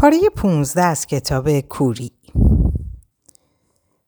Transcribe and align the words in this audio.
پاره 0.00 0.20
15 0.36 0.82
از 0.82 1.06
کتاب 1.06 1.60
کوری. 1.60 2.12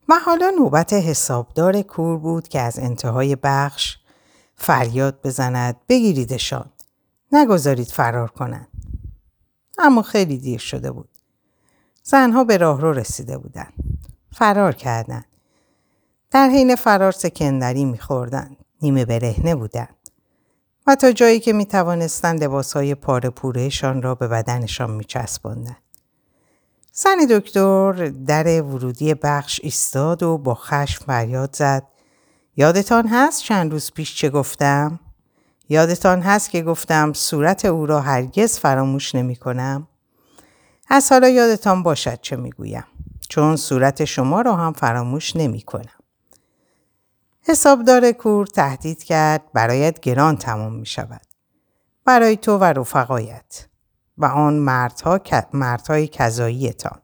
و 0.08 0.14
حالا 0.24 0.50
نوبت 0.58 0.92
حسابدار 0.92 1.82
کور 1.82 2.18
بود 2.18 2.48
که 2.48 2.60
از 2.60 2.78
انتهای 2.78 3.36
بخش 3.42 3.96
فریاد 4.54 5.20
بزند 5.24 5.76
بگیریدشان. 5.88 6.70
نگذارید 7.32 7.86
فرار 7.86 8.30
کنند. 8.30 8.68
اما 9.78 10.02
خیلی 10.02 10.38
دیر 10.38 10.58
شده 10.58 10.90
بود. 10.92 11.08
زنها 12.02 12.44
به 12.44 12.56
راهرو 12.56 12.92
رسیده 12.92 13.38
بودند. 13.38 13.72
فرار 14.32 14.72
کردند. 14.72 15.26
در 16.30 16.48
حین 16.48 16.76
فرار 16.76 17.12
سکندری 17.12 17.84
میخوردند. 17.84 18.56
نیمه 18.82 19.04
برهنه 19.04 19.54
بودند. 19.54 19.96
و 20.86 20.94
تا 20.94 21.12
جایی 21.12 21.40
که 21.40 21.52
می 21.52 21.66
توانستند 21.66 22.44
لباس 22.44 22.72
های 22.72 22.94
پاره 22.94 23.30
پورهشان 23.30 24.02
را 24.02 24.14
به 24.14 24.28
بدنشان 24.28 24.90
می 24.90 25.04
زن 26.92 27.16
دکتر 27.30 27.92
در 28.26 28.62
ورودی 28.62 29.14
بخش 29.14 29.60
ایستاد 29.62 30.22
و 30.22 30.38
با 30.38 30.54
خشم 30.54 31.04
فریاد 31.04 31.56
زد. 31.56 31.82
یادتان 32.56 33.08
هست 33.08 33.42
چند 33.42 33.72
روز 33.72 33.92
پیش 33.92 34.16
چه 34.16 34.30
گفتم؟ 34.30 35.00
یادتان 35.68 36.20
هست 36.20 36.50
که 36.50 36.62
گفتم 36.62 37.12
صورت 37.12 37.64
او 37.64 37.86
را 37.86 38.00
هرگز 38.00 38.58
فراموش 38.58 39.14
نمی 39.14 39.36
کنم؟ 39.36 39.88
از 40.88 41.12
حالا 41.12 41.28
یادتان 41.28 41.82
باشد 41.82 42.20
چه 42.20 42.36
می 42.36 42.50
گویم. 42.50 42.84
چون 43.28 43.56
صورت 43.56 44.04
شما 44.04 44.40
را 44.40 44.56
هم 44.56 44.72
فراموش 44.72 45.36
نمی 45.36 45.60
کنم. 45.60 46.01
حسابدار 47.42 48.12
کور 48.12 48.46
تهدید 48.46 49.02
کرد 49.02 49.52
برایت 49.52 50.00
گران 50.00 50.36
تمام 50.36 50.74
می 50.74 50.86
شود. 50.86 51.26
برای 52.04 52.36
تو 52.36 52.58
و 52.58 52.64
رفقایت. 52.64 53.68
و 54.18 54.24
آن 54.24 54.54
مردها 54.54 55.20
مردهای 55.52 56.08
کذاییتان 56.08 57.02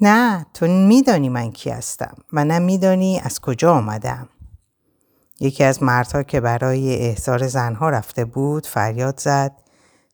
نه 0.00 0.46
تو 0.54 0.66
میدانی 0.66 1.28
من 1.28 1.52
کی 1.52 1.70
هستم 1.70 2.16
و 2.32 2.44
نه 2.44 2.58
میدانی 2.58 3.20
از 3.24 3.40
کجا 3.40 3.74
آمدم 3.74 4.28
یکی 5.40 5.64
از 5.64 5.82
مردها 5.82 6.22
که 6.22 6.40
برای 6.40 7.06
احضار 7.08 7.48
زنها 7.48 7.90
رفته 7.90 8.24
بود 8.24 8.66
فریاد 8.66 9.20
زد 9.20 9.52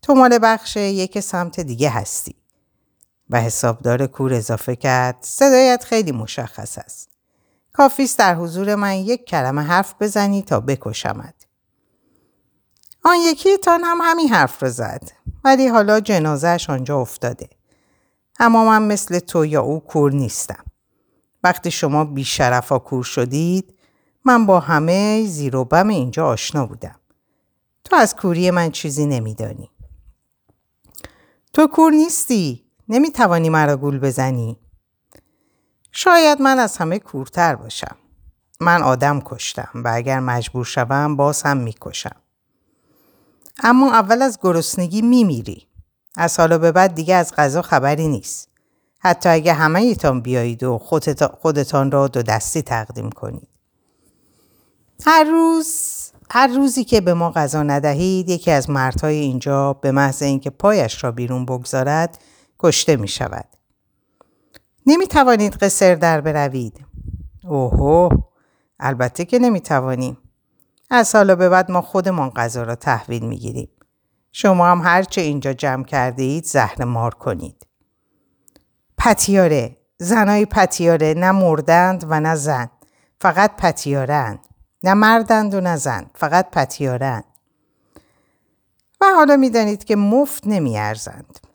تو 0.02 0.14
مال 0.14 0.38
بخش 0.42 0.76
یک 0.76 1.20
سمت 1.20 1.60
دیگه 1.60 1.90
هستی 1.90 2.34
و 3.30 3.40
حسابدار 3.40 4.06
کور 4.06 4.34
اضافه 4.34 4.76
کرد 4.76 5.16
صدایت 5.20 5.84
خیلی 5.84 6.12
مشخص 6.12 6.78
است 6.78 7.17
کافیست 7.78 8.18
در 8.18 8.34
حضور 8.34 8.74
من 8.74 8.94
یک 8.94 9.24
کلمه 9.24 9.62
حرف 9.62 9.94
بزنی 10.00 10.42
تا 10.42 10.60
بکشمت 10.60 11.34
آن 13.04 13.16
یکی 13.16 13.56
تان 13.56 13.80
هم 13.84 13.98
همین 14.02 14.28
حرف 14.28 14.62
رو 14.62 14.68
زد 14.68 15.10
ولی 15.44 15.68
حالا 15.68 16.00
جنازهش 16.00 16.70
آنجا 16.70 17.00
افتاده. 17.00 17.48
اما 18.38 18.64
من 18.64 18.82
مثل 18.82 19.18
تو 19.18 19.44
یا 19.44 19.62
او 19.62 19.80
کور 19.80 20.12
نیستم. 20.12 20.64
وقتی 21.44 21.70
شما 21.70 22.04
بیشرفا 22.04 22.78
کور 22.78 23.04
شدید 23.04 23.74
من 24.24 24.46
با 24.46 24.60
همه 24.60 25.26
زیر 25.26 25.56
و 25.56 25.64
بم 25.64 25.88
اینجا 25.88 26.26
آشنا 26.26 26.66
بودم. 26.66 27.00
تو 27.84 27.96
از 27.96 28.16
کوری 28.16 28.50
من 28.50 28.70
چیزی 28.70 29.06
نمیدانی. 29.06 29.70
تو 31.52 31.66
کور 31.66 31.92
نیستی. 31.92 32.64
نمی‌توانی 32.88 33.48
مرا 33.48 33.76
گول 33.76 33.98
بزنی. 33.98 34.58
شاید 36.00 36.42
من 36.42 36.58
از 36.58 36.76
همه 36.76 36.98
کورتر 36.98 37.54
باشم. 37.54 37.96
من 38.60 38.82
آدم 38.82 39.20
کشتم 39.24 39.68
و 39.74 39.90
اگر 39.94 40.20
مجبور 40.20 40.64
شوم 40.64 41.16
باز 41.16 41.42
هم 41.42 41.56
می‌کشم. 41.56 42.16
اما 43.62 43.92
اول 43.92 44.22
از 44.22 44.38
گرسنگی 44.42 45.02
میمیری. 45.02 45.66
از 46.16 46.40
حالا 46.40 46.58
به 46.58 46.72
بعد 46.72 46.94
دیگه 46.94 47.14
از 47.14 47.34
غذا 47.34 47.62
خبری 47.62 48.08
نیست. 48.08 48.48
حتی 48.98 49.28
اگه 49.28 49.52
همه 49.52 49.80
ایتان 49.80 50.20
بیایید 50.20 50.62
و 50.62 50.78
خودتان 51.40 51.90
را 51.90 52.08
دو 52.08 52.22
دستی 52.22 52.62
تقدیم 52.62 53.10
کنید. 53.10 53.48
هر 55.06 55.24
روز 55.24 55.72
هر 56.30 56.46
روزی 56.46 56.84
که 56.84 57.00
به 57.00 57.14
ما 57.14 57.30
غذا 57.30 57.62
ندهید 57.62 58.28
یکی 58.28 58.50
از 58.50 58.70
مردهای 58.70 59.16
اینجا 59.16 59.72
به 59.72 59.92
محض 59.92 60.22
اینکه 60.22 60.50
پایش 60.50 61.04
را 61.04 61.12
بیرون 61.12 61.46
بگذارد 61.46 62.18
کشته 62.58 62.96
می 62.96 63.08
شود. 63.08 63.57
نمی 64.90 65.06
توانید 65.06 65.54
قصر 65.54 65.94
در 65.94 66.20
بروید. 66.20 66.86
اوهو 67.44 68.08
البته 68.80 69.24
که 69.24 69.38
نمی 69.38 69.60
توانیم. 69.60 70.18
از 70.90 71.14
حالا 71.14 71.36
به 71.36 71.48
بعد 71.48 71.70
ما 71.70 71.82
خودمان 71.82 72.30
غذا 72.30 72.62
را 72.62 72.74
تحویل 72.74 73.24
می 73.24 73.38
گیریم. 73.38 73.68
شما 74.32 74.66
هم 74.66 74.80
هرچه 74.84 75.20
اینجا 75.20 75.52
جمع 75.52 75.84
کرده 75.84 76.22
اید 76.22 76.44
زهر 76.44 76.84
مار 76.84 77.14
کنید. 77.14 77.66
پتیاره 78.98 79.76
زنای 79.98 80.46
پتیاره 80.46 81.14
نه 81.16 81.30
مردند 81.30 82.04
و 82.08 82.20
نه 82.20 82.34
زن 82.34 82.70
فقط 83.20 83.56
پتیارند 83.56 84.38
نه 84.82 84.94
مردند 84.94 85.54
و 85.54 85.60
نه 85.60 85.76
زن 85.76 86.10
فقط 86.14 86.50
پتیارند 86.50 87.24
و 89.00 89.06
حالا 89.16 89.36
می‌دانید 89.36 89.84
که 89.84 89.96
مفت 89.96 90.46
نمیارزند 90.46 91.47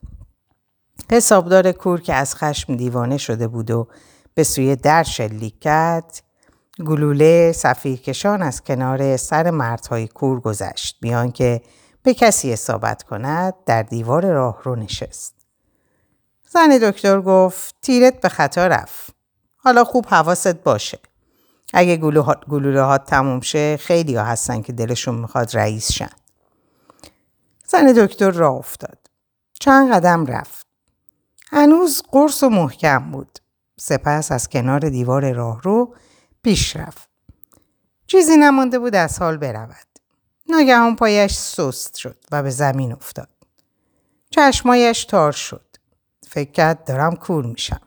حسابدار 1.12 1.72
کور 1.72 2.00
که 2.00 2.14
از 2.14 2.36
خشم 2.36 2.76
دیوانه 2.76 3.16
شده 3.16 3.48
بود 3.48 3.70
و 3.70 3.88
به 4.34 4.44
سوی 4.44 4.76
در 4.76 5.02
شلیک 5.02 5.60
کرد 5.60 6.22
گلوله 6.86 7.52
کشان 7.84 8.42
از 8.42 8.62
کنار 8.62 9.16
سر 9.16 9.50
مردهای 9.50 10.08
کور 10.08 10.40
گذشت 10.40 10.96
بیان 11.00 11.32
که 11.32 11.62
به 12.02 12.14
کسی 12.14 12.52
اصابت 12.52 13.02
کند 13.02 13.54
در 13.66 13.82
دیوار 13.82 14.26
راه 14.26 14.60
رو 14.62 14.76
نشست. 14.76 15.34
زن 16.48 16.78
دکتر 16.82 17.20
گفت 17.20 17.74
تیرت 17.82 18.20
به 18.20 18.28
خطا 18.28 18.66
رفت. 18.66 19.14
حالا 19.56 19.84
خوب 19.84 20.06
حواست 20.06 20.54
باشه. 20.54 20.98
اگه 21.72 21.96
گلوله 22.48 22.82
ها 22.82 22.98
تموم 22.98 23.40
شه 23.40 23.76
خیلی 23.76 24.14
ها 24.16 24.24
هستن 24.24 24.62
که 24.62 24.72
دلشون 24.72 25.14
می‌خواد 25.14 25.56
رئیس 25.56 25.92
شن. 25.92 26.10
زن 27.66 27.92
دکتر 27.92 28.30
راه 28.30 28.54
افتاد. 28.54 28.98
چند 29.60 29.92
قدم 29.92 30.26
رفت. 30.26 30.63
هنوز 31.54 32.02
قرص 32.12 32.42
و 32.42 32.48
محکم 32.48 33.10
بود. 33.10 33.38
سپس 33.80 34.32
از 34.32 34.48
کنار 34.48 34.88
دیوار 34.88 35.32
راه 35.32 35.62
رو 35.62 35.94
پیش 36.42 36.76
رفت. 36.76 37.08
چیزی 38.06 38.36
نمانده 38.36 38.78
بود 38.78 38.94
از 38.94 39.18
حال 39.18 39.36
برود. 39.36 39.86
ناگهان 40.48 40.96
پایش 40.96 41.32
سست 41.32 41.96
شد 41.96 42.16
و 42.32 42.42
به 42.42 42.50
زمین 42.50 42.92
افتاد. 42.92 43.28
چشمایش 44.30 45.04
تار 45.04 45.32
شد. 45.32 45.66
فکر 46.28 46.50
کرد 46.50 46.84
دارم 46.84 47.16
کور 47.16 47.46
میشم. 47.46 47.80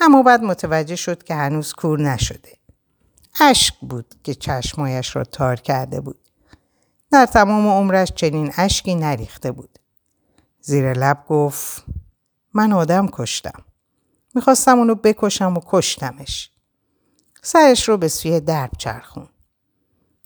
اما 0.00 0.22
بعد 0.22 0.42
متوجه 0.42 0.96
شد 0.96 1.22
که 1.22 1.34
هنوز 1.34 1.72
کور 1.72 2.00
نشده. 2.00 2.52
اشک 3.40 3.74
بود 3.80 4.14
که 4.22 4.34
چشمایش 4.34 5.16
را 5.16 5.24
تار 5.24 5.56
کرده 5.56 6.00
بود. 6.00 6.28
در 7.10 7.26
تمام 7.26 7.66
عمرش 7.66 8.12
چنین 8.12 8.52
اشکی 8.56 8.94
نریخته 8.94 9.52
بود. 9.52 9.78
زیر 10.60 10.92
لب 10.92 11.24
گفت 11.28 11.84
من 12.54 12.72
آدم 12.72 13.08
کشتم. 13.12 13.64
می‌خواستم 14.34 14.78
اونو 14.78 14.94
بکشم 14.94 15.56
و 15.56 15.60
کشتمش. 15.66 16.50
سرش 17.42 17.88
رو 17.88 17.96
به 17.96 18.08
سوی 18.08 18.40
درب 18.40 18.70
چرخون. 18.78 19.28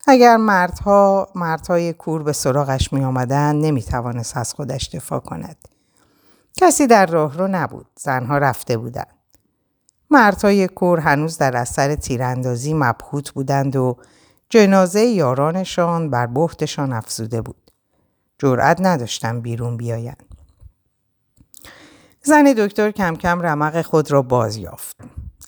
اگر 0.06 0.36
مردها 0.36 1.28
مردهای 1.34 1.92
کور 1.92 2.22
به 2.22 2.32
سراغش 2.32 2.92
می 2.92 3.04
آمدن 3.04 3.56
نمی 3.56 3.82
توانست 3.82 4.36
از 4.36 4.54
خودش 4.54 4.88
دفاع 4.88 5.20
کند. 5.20 5.56
کسی 6.56 6.86
در 6.86 7.06
راه 7.06 7.38
رو 7.38 7.48
نبود. 7.48 7.86
زنها 7.96 8.38
رفته 8.38 8.76
بودند. 8.76 9.16
مردهای 10.10 10.68
کور 10.68 11.00
هنوز 11.00 11.38
در 11.38 11.56
اثر 11.56 11.94
تیراندازی 11.94 12.74
مبهوت 12.74 13.30
بودند 13.30 13.76
و 13.76 13.96
جنازه 14.48 15.04
یارانشان 15.04 16.10
بر 16.10 16.26
بختشان 16.26 16.92
افزوده 16.92 17.42
بود. 17.42 17.70
جرأت 18.38 18.80
نداشتن 18.80 19.40
بیرون 19.40 19.76
بیایند. 19.76 20.35
زن 22.26 22.52
دکتر 22.52 22.90
کم 22.90 23.16
کم 23.16 23.40
رمق 23.40 23.82
خود 23.82 24.10
را 24.10 24.22
باز 24.22 24.56
یافت. 24.56 24.96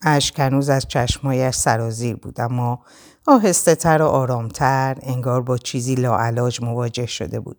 اشک 0.02 0.40
هنوز 0.40 0.68
از 0.68 0.88
چشمایش 0.88 1.54
سرازیر 1.54 2.16
بود 2.16 2.40
اما 2.40 2.84
آهسته 3.26 3.74
تر 3.74 4.02
و 4.02 4.06
آرامتر 4.06 4.96
انگار 5.02 5.42
با 5.42 5.58
چیزی 5.58 5.94
لاعلاج 5.94 6.62
مواجه 6.62 7.06
شده 7.06 7.40
بود. 7.40 7.56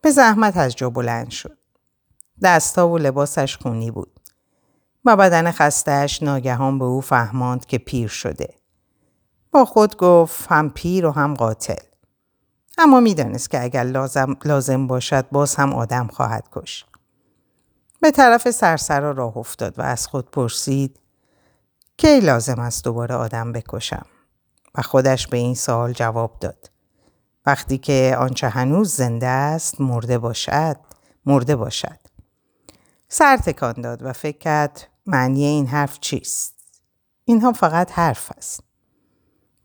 به 0.00 0.10
زحمت 0.10 0.56
از 0.56 0.76
جا 0.76 0.90
بلند 0.90 1.30
شد. 1.30 1.58
دستا 2.42 2.88
و 2.88 2.98
لباسش 2.98 3.56
خونی 3.56 3.90
بود. 3.90 4.20
و 5.04 5.16
بدن 5.16 5.50
خستهش 5.50 6.22
ناگهان 6.22 6.78
به 6.78 6.84
او 6.84 7.00
فهماند 7.00 7.66
که 7.66 7.78
پیر 7.78 8.08
شده. 8.08 8.54
با 9.52 9.64
خود 9.64 9.96
گفت 9.96 10.46
هم 10.52 10.70
پیر 10.70 11.06
و 11.06 11.10
هم 11.10 11.34
قاتل. 11.34 11.82
اما 12.78 13.00
می‌دانست 13.00 13.50
که 13.50 13.62
اگر 13.62 13.84
لازم, 13.84 14.36
لازم 14.44 14.86
باشد 14.86 15.28
باز 15.30 15.54
هم 15.54 15.72
آدم 15.72 16.06
خواهد 16.06 16.48
کش. 16.52 16.84
به 18.00 18.10
طرف 18.10 18.50
سرسرا 18.50 19.10
راه 19.10 19.36
افتاد 19.36 19.78
و 19.78 19.82
از 19.82 20.06
خود 20.06 20.30
پرسید 20.30 21.00
کی 21.96 22.20
لازم 22.20 22.58
است 22.58 22.84
دوباره 22.84 23.14
آدم 23.14 23.52
بکشم؟ 23.52 24.06
و 24.74 24.82
خودش 24.82 25.26
به 25.26 25.36
این 25.36 25.54
سوال 25.54 25.92
جواب 25.92 26.36
داد. 26.40 26.70
وقتی 27.46 27.78
که 27.78 28.16
آنچه 28.18 28.48
هنوز 28.48 28.94
زنده 28.94 29.26
است 29.26 29.80
مرده 29.80 30.18
باشد 30.18 30.76
مرده 31.26 31.56
باشد. 31.56 31.98
سر 33.08 33.36
تکان 33.36 33.72
داد 33.72 34.02
و 34.02 34.12
فکر 34.12 34.38
کرد 34.38 34.88
معنی 35.06 35.44
این 35.44 35.66
حرف 35.66 36.00
چیست؟ 36.00 36.54
اینها 37.24 37.52
فقط 37.52 37.92
حرف 37.92 38.32
است. 38.36 38.62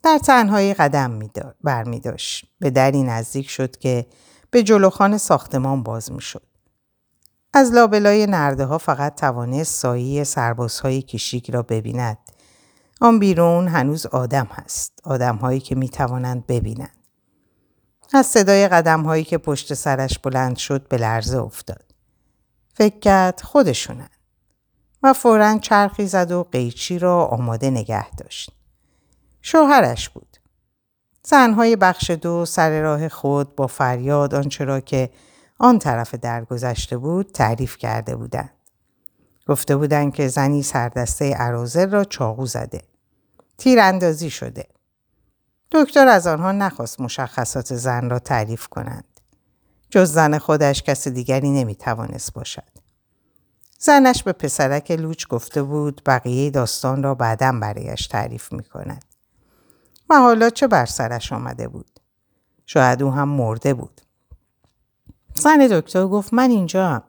در 0.03 0.17
تنهایی 0.17 0.73
قدم 0.73 1.19
بر 1.63 1.83
می 1.83 1.99
داشت. 1.99 2.45
به 2.59 2.69
دری 2.69 3.03
نزدیک 3.03 3.49
شد 3.49 3.77
که 3.77 4.05
به 4.51 4.63
جلوخان 4.63 5.17
ساختمان 5.17 5.83
باز 5.83 6.11
می 6.11 6.21
شد. 6.21 6.54
از 7.57 7.73
لابلای 7.73 8.27
نرده 8.27 8.65
ها 8.65 8.77
فقط 8.77 9.15
توانست 9.15 9.81
سایه 9.81 10.23
سربازهای 10.23 11.01
کشیک 11.01 11.51
را 11.51 11.61
ببیند. 11.61 12.17
آن 13.01 13.19
بیرون 13.19 13.67
هنوز 13.67 14.05
آدم 14.05 14.47
هست. 14.51 14.99
آدم 15.03 15.35
هایی 15.35 15.59
که 15.59 15.75
می 15.75 15.89
توانند 15.89 16.47
ببینند. 16.47 16.97
از 18.13 18.25
صدای 18.25 18.67
قدم 18.67 19.01
هایی 19.01 19.23
که 19.23 19.37
پشت 19.37 19.73
سرش 19.73 20.19
بلند 20.19 20.57
شد 20.57 20.87
به 20.87 20.97
لرزه 20.97 21.37
افتاد. 21.37 21.85
فکر 22.73 22.99
کرد 22.99 23.41
خودشونن. 23.41 24.09
و 25.03 25.13
فورا 25.13 25.57
چرخی 25.57 26.07
زد 26.07 26.31
و 26.31 26.43
قیچی 26.51 26.99
را 26.99 27.25
آماده 27.25 27.69
نگه 27.69 28.11
داشت. 28.11 28.51
شوهرش 29.41 30.09
بود. 30.09 30.37
زنهای 31.23 31.75
بخش 31.75 32.09
دو 32.09 32.45
سر 32.45 32.81
راه 32.81 33.09
خود 33.09 33.55
با 33.55 33.67
فریاد 33.67 34.35
آنچه 34.35 34.65
را 34.65 34.79
که 34.79 35.09
آن 35.59 35.79
طرف 35.79 36.15
درگذشته 36.15 36.97
بود 36.97 37.31
تعریف 37.31 37.77
کرده 37.77 38.15
بودند. 38.15 38.49
گفته 39.47 39.75
بودند 39.75 40.13
که 40.13 40.27
زنی 40.27 40.63
سردسته 40.63 41.33
عرازل 41.33 41.89
را 41.91 42.03
چاقو 42.03 42.45
زده. 42.45 42.81
تیراندازی 43.57 44.29
شده. 44.29 44.67
دکتر 45.71 46.07
از 46.07 46.27
آنها 46.27 46.51
نخواست 46.51 47.01
مشخصات 47.01 47.75
زن 47.75 48.09
را 48.09 48.19
تعریف 48.19 48.67
کنند. 48.67 49.19
جز 49.89 50.11
زن 50.11 50.37
خودش 50.37 50.83
کس 50.83 51.07
دیگری 51.07 51.49
نمی 51.51 51.75
توانست 51.75 52.33
باشد. 52.33 52.63
زنش 53.79 54.23
به 54.23 54.33
پسرک 54.33 54.91
لوچ 54.91 55.27
گفته 55.27 55.63
بود 55.63 56.01
بقیه 56.05 56.49
داستان 56.49 57.03
را 57.03 57.15
بعدا 57.15 57.51
برایش 57.61 58.07
تعریف 58.07 58.53
می 58.53 58.63
کند. 58.63 59.05
و 60.09 60.15
حالا 60.15 60.49
چه 60.49 60.67
بر 60.67 60.85
سرش 60.85 61.33
آمده 61.33 61.67
بود؟ 61.67 61.99
شاید 62.65 63.03
او 63.03 63.11
هم 63.11 63.29
مرده 63.29 63.73
بود. 63.73 64.01
زن 65.35 65.67
دکتر 65.67 66.07
گفت 66.07 66.33
من 66.33 66.49
اینجا 66.49 66.87
هم. 66.87 67.03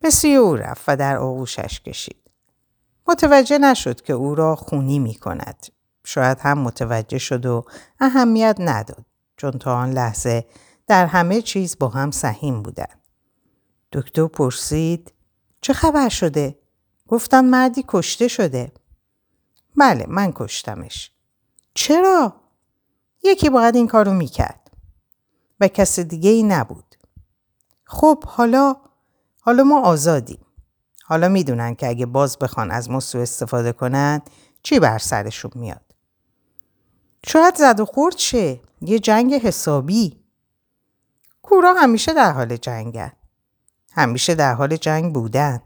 به 0.00 0.10
سوی 0.10 0.34
او 0.34 0.56
رفت 0.56 0.84
و 0.88 0.96
در 0.96 1.16
آغوشش 1.16 1.80
کشید. 1.80 2.30
متوجه 3.08 3.58
نشد 3.58 4.00
که 4.00 4.12
او 4.12 4.34
را 4.34 4.56
خونی 4.56 4.98
می 4.98 5.14
کند. 5.14 5.66
شاید 6.04 6.38
هم 6.40 6.58
متوجه 6.58 7.18
شد 7.18 7.46
و 7.46 7.64
اهمیت 8.00 8.56
نداد 8.58 9.04
چون 9.36 9.50
تا 9.50 9.76
آن 9.76 9.90
لحظه 9.90 10.46
در 10.86 11.06
همه 11.06 11.42
چیز 11.42 11.78
با 11.78 11.88
هم 11.88 12.10
سهیم 12.10 12.62
بودند. 12.62 13.00
دکتر 13.92 14.26
پرسید 14.26 15.12
چه 15.60 15.72
خبر 15.72 16.08
شده؟ 16.08 16.58
گفتن 17.08 17.44
مردی 17.44 17.84
کشته 17.88 18.28
شده. 18.28 18.72
بله 19.76 20.06
من 20.08 20.32
کشتمش. 20.34 21.10
چرا؟ 21.74 22.34
یکی 23.22 23.50
باید 23.50 23.76
این 23.76 23.86
کارو 23.86 24.12
می‌کرد. 24.12 24.70
و 25.60 25.68
کس 25.68 26.00
دیگه 26.00 26.30
ای 26.30 26.42
نبود. 26.42 26.93
خب 27.94 28.24
حالا 28.26 28.76
حالا 29.40 29.64
ما 29.64 29.80
آزادیم. 29.80 30.38
حالا 31.04 31.28
می‌دونن 31.28 31.74
که 31.74 31.88
اگه 31.88 32.06
باز 32.06 32.38
بخوان 32.38 32.70
از 32.70 32.90
ما 32.90 33.00
سو 33.00 33.18
استفاده 33.18 33.72
کنن 33.72 34.22
چی 34.62 34.80
بر 34.80 34.98
سرشون 34.98 35.50
میاد. 35.54 35.94
شاید 37.26 37.54
زد 37.56 37.80
و 37.80 37.84
خورد 37.84 38.16
شه. 38.18 38.60
یه 38.80 38.98
جنگ 38.98 39.34
حسابی. 39.34 40.20
کورا 41.42 41.74
همیشه 41.74 42.14
در 42.14 42.32
حال 42.32 42.56
جنگن. 42.56 43.12
همیشه 43.92 44.34
در 44.34 44.54
حال 44.54 44.76
جنگ 44.76 45.14
بودن. 45.14 45.62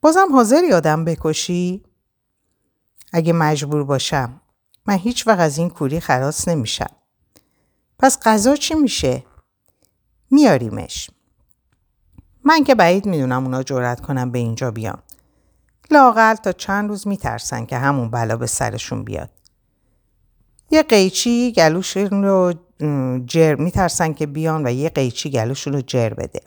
بازم 0.00 0.32
حاضر 0.32 0.64
یادم 0.64 1.04
بکشی؟ 1.04 1.84
اگه 3.12 3.32
مجبور 3.32 3.84
باشم 3.84 4.40
من 4.86 4.94
هیچ 4.94 5.26
وقت 5.26 5.40
از 5.40 5.58
این 5.58 5.70
کوری 5.70 6.00
خلاص 6.00 6.48
نمیشم. 6.48 6.96
پس 7.98 8.18
غذا 8.22 8.56
چی 8.56 8.74
میشه؟ 8.74 9.24
میاریمش. 10.30 11.10
من 12.44 12.64
که 12.64 12.74
بعید 12.74 13.06
می‌دونم 13.06 13.44
اونا 13.44 13.62
جرأت 13.62 14.00
کنم 14.00 14.30
به 14.30 14.38
اینجا 14.38 14.70
بیان. 14.70 14.98
لاقل 15.90 16.34
تا 16.34 16.52
چند 16.52 16.88
روز 16.88 17.08
میترسن 17.08 17.66
که 17.66 17.78
همون 17.78 18.10
بلا 18.10 18.36
به 18.36 18.46
سرشون 18.46 19.04
بیاد. 19.04 19.30
یه 20.70 20.82
قیچی 20.82 21.52
گلوشون 21.52 22.24
رو 22.24 22.54
جر 23.26 23.54
میترسن 23.54 24.12
که 24.12 24.26
بیان 24.26 24.66
و 24.66 24.70
یه 24.70 24.88
قیچی 24.88 25.30
گلوشون 25.30 25.72
رو 25.72 25.80
جر 25.80 26.14
بده. 26.14 26.40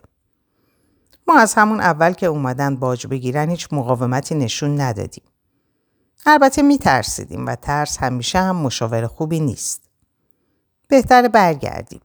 ما 1.28 1.38
از 1.38 1.54
همون 1.54 1.80
اول 1.80 2.12
که 2.12 2.26
اومدن 2.26 2.76
باج 2.76 3.06
بگیرن 3.06 3.50
هیچ 3.50 3.68
مقاومتی 3.72 4.34
نشون 4.34 4.80
ندادیم. 4.80 5.24
البته 6.26 6.62
می 6.62 6.78
ترسیدیم 6.78 7.46
و 7.46 7.54
ترس 7.54 7.98
همیشه 7.98 8.38
هم 8.38 8.56
مشاور 8.56 9.06
خوبی 9.06 9.40
نیست. 9.40 9.90
بهتر 10.88 11.28
برگردیم. 11.28 12.00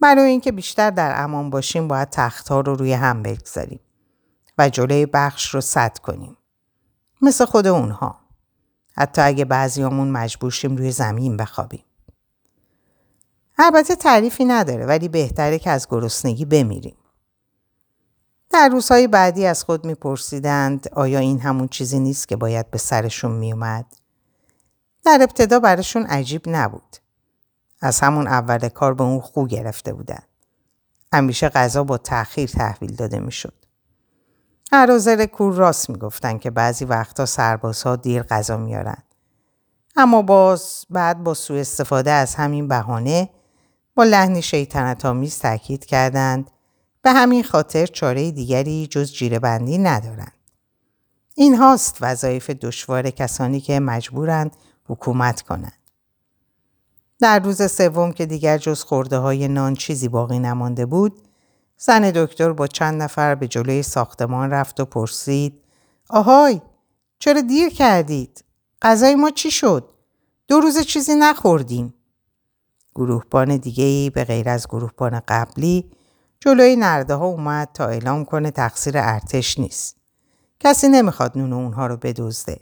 برای 0.00 0.30
اینکه 0.30 0.52
بیشتر 0.52 0.90
در 0.90 1.22
امان 1.22 1.50
باشیم 1.50 1.88
باید 1.88 2.10
تختها 2.10 2.60
رو 2.60 2.74
روی 2.74 2.92
هم 2.92 3.22
بگذاریم 3.22 3.80
و 4.58 4.68
جلوی 4.68 5.06
بخش 5.06 5.54
رو 5.54 5.60
سد 5.60 5.98
کنیم. 5.98 6.36
مثل 7.22 7.44
خود 7.44 7.66
اونها. 7.66 8.20
حتی 8.96 9.20
اگه 9.20 9.44
بعضیامون 9.44 10.10
مجبور 10.10 10.50
شیم 10.50 10.76
روی 10.76 10.92
زمین 10.92 11.36
بخوابیم. 11.36 11.84
البته 13.58 13.96
تعریفی 13.96 14.44
نداره 14.44 14.86
ولی 14.86 15.08
بهتره 15.08 15.58
که 15.58 15.70
از 15.70 15.86
گرسنگی 15.90 16.44
بمیریم. 16.44 16.96
در 18.50 18.68
روزهای 18.68 19.06
بعدی 19.06 19.46
از 19.46 19.64
خود 19.64 19.84
میپرسیدند 19.84 20.88
آیا 20.92 21.18
این 21.18 21.40
همون 21.40 21.68
چیزی 21.68 21.98
نیست 21.98 22.28
که 22.28 22.36
باید 22.36 22.70
به 22.70 22.78
سرشون 22.78 23.32
میومد؟ 23.32 23.86
در 25.04 25.18
ابتدا 25.22 25.60
براشون 25.60 26.06
عجیب 26.06 26.42
نبود. 26.46 26.96
از 27.80 28.00
همون 28.00 28.26
اول 28.26 28.68
کار 28.68 28.94
به 28.94 29.04
اون 29.04 29.20
خو 29.20 29.46
گرفته 29.46 29.92
بودن. 29.92 30.22
همیشه 31.12 31.48
غذا 31.48 31.84
با 31.84 31.98
تأخیر 31.98 32.48
تحویل 32.48 32.96
داده 32.96 33.18
می‌شد. 33.18 33.54
عرازل 34.72 35.26
کور 35.26 35.54
راست 35.54 35.90
می‌گفتن 35.90 36.38
که 36.38 36.50
بعضی 36.50 36.84
وقتا 36.84 37.26
سربازها 37.26 37.96
دیر 37.96 38.22
غذا 38.22 38.56
میارن. 38.56 39.02
اما 39.96 40.22
باز 40.22 40.84
بعد 40.90 41.24
با 41.24 41.34
سوء 41.34 41.60
استفاده 41.60 42.10
از 42.10 42.34
همین 42.34 42.68
بهانه 42.68 43.30
با 43.94 44.04
لحنی 44.04 44.42
شیطنت 44.42 45.04
آمیز 45.04 45.38
تاکید 45.38 45.84
کردند 45.84 46.50
به 47.02 47.10
همین 47.10 47.44
خاطر 47.44 47.86
چاره 47.86 48.30
دیگری 48.30 48.86
جز 48.86 49.12
جیره 49.12 49.38
بندی 49.38 49.78
ندارند. 49.78 50.32
این 51.34 51.54
هاست 51.54 51.98
وظایف 52.00 52.50
دشوار 52.50 53.10
کسانی 53.10 53.60
که 53.60 53.80
مجبورند 53.80 54.56
حکومت 54.88 55.42
کنند. 55.42 55.79
در 57.20 57.38
روز 57.38 57.72
سوم 57.72 58.12
که 58.12 58.26
دیگر 58.26 58.58
جز 58.58 58.82
خورده 58.82 59.18
های 59.18 59.48
نان 59.48 59.74
چیزی 59.74 60.08
باقی 60.08 60.38
نمانده 60.38 60.86
بود، 60.86 61.28
زن 61.76 62.10
دکتر 62.10 62.52
با 62.52 62.66
چند 62.66 63.02
نفر 63.02 63.34
به 63.34 63.48
جلوی 63.48 63.82
ساختمان 63.82 64.50
رفت 64.50 64.80
و 64.80 64.84
پرسید 64.84 65.60
آهای 66.08 66.60
چرا 67.18 67.40
دیر 67.40 67.68
کردید؟ 67.68 68.44
غذای 68.82 69.14
ما 69.14 69.30
چی 69.30 69.50
شد؟ 69.50 69.92
دو 70.48 70.60
روز 70.60 70.78
چیزی 70.78 71.14
نخوردیم. 71.14 71.94
گروهبان 72.94 73.56
دیگه 73.56 73.84
ای 73.84 74.10
به 74.10 74.24
غیر 74.24 74.48
از 74.48 74.68
گروهبان 74.68 75.22
قبلی 75.28 75.90
جلوی 76.40 76.76
نرده 76.76 77.14
ها 77.14 77.26
اومد 77.26 77.68
تا 77.74 77.86
اعلام 77.86 78.24
کنه 78.24 78.50
تقصیر 78.50 78.98
ارتش 78.98 79.58
نیست. 79.58 79.96
کسی 80.60 80.88
نمی‌خواد 80.88 81.38
نون 81.38 81.52
اونها 81.52 81.86
رو 81.86 81.96
بدزده. 81.96 82.60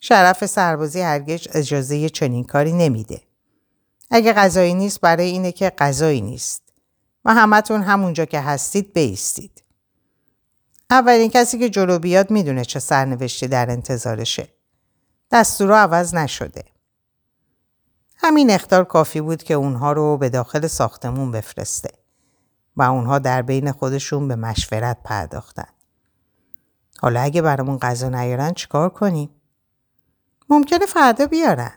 شرف 0.00 0.46
سربازی 0.46 1.00
هرگز 1.00 1.46
اجازه 1.52 2.08
چنین 2.08 2.44
کاری 2.44 2.72
نمیده. 2.72 3.25
اگه 4.10 4.32
غذایی 4.32 4.74
نیست 4.74 5.00
برای 5.00 5.26
اینه 5.26 5.52
که 5.52 5.70
غذایی 5.78 6.20
نیست. 6.20 6.62
و 7.24 7.34
همتون 7.34 7.82
همونجا 7.82 8.24
که 8.24 8.40
هستید 8.40 8.92
بیستید. 8.92 9.62
اولین 10.90 11.30
کسی 11.30 11.58
که 11.58 11.70
جلو 11.70 11.98
بیاد 11.98 12.30
می‌دونه 12.30 12.64
چه 12.64 12.78
سرنوشتی 12.78 13.48
در 13.48 13.70
انتظارشه. 13.70 14.48
دستورا 15.30 15.78
عوض 15.78 16.14
نشده. 16.14 16.64
همین 18.16 18.50
اختار 18.50 18.84
کافی 18.84 19.20
بود 19.20 19.42
که 19.42 19.54
اونها 19.54 19.92
رو 19.92 20.16
به 20.16 20.28
داخل 20.28 20.66
ساختمون 20.66 21.30
بفرسته. 21.30 21.90
و 22.76 22.82
اونها 22.82 23.18
در 23.18 23.42
بین 23.42 23.72
خودشون 23.72 24.28
به 24.28 24.36
مشورت 24.36 24.98
پرداختن. 25.04 25.68
حالا 27.00 27.20
اگه 27.20 27.42
برامون 27.42 27.78
غذا 27.78 28.08
نیارن 28.08 28.52
چیکار 28.52 28.88
کنیم؟ 28.88 29.30
ممکنه 30.48 30.86
فردا 30.86 31.26
بیارن. 31.26 31.72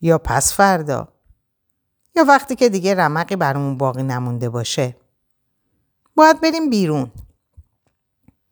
یا 0.00 0.18
پس 0.18 0.52
فردا. 0.52 1.08
یا 2.16 2.24
وقتی 2.24 2.56
که 2.56 2.68
دیگه 2.68 2.94
رمقی 2.94 3.36
برامون 3.36 3.78
باقی 3.78 4.02
نمونده 4.02 4.48
باشه. 4.48 4.96
باید 6.14 6.40
بریم 6.40 6.70
بیرون. 6.70 7.10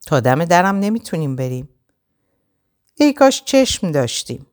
تا 0.06 0.20
دم 0.20 0.44
درم 0.44 0.76
نمی‌تونیم 0.76 1.36
بریم. 1.36 1.68
ای 2.94 3.12
کاش 3.12 3.44
چشم 3.44 3.90
داشتیم. 3.92 4.46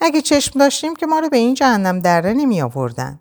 اگه 0.00 0.22
چشم 0.22 0.60
داشتیم 0.60 0.96
که 0.96 1.06
ما 1.06 1.18
رو 1.18 1.28
به 1.28 1.36
این 1.36 1.54
جهنم 1.54 2.00
دره 2.00 2.32
نمی 2.32 2.62
آوردن. 2.62 3.20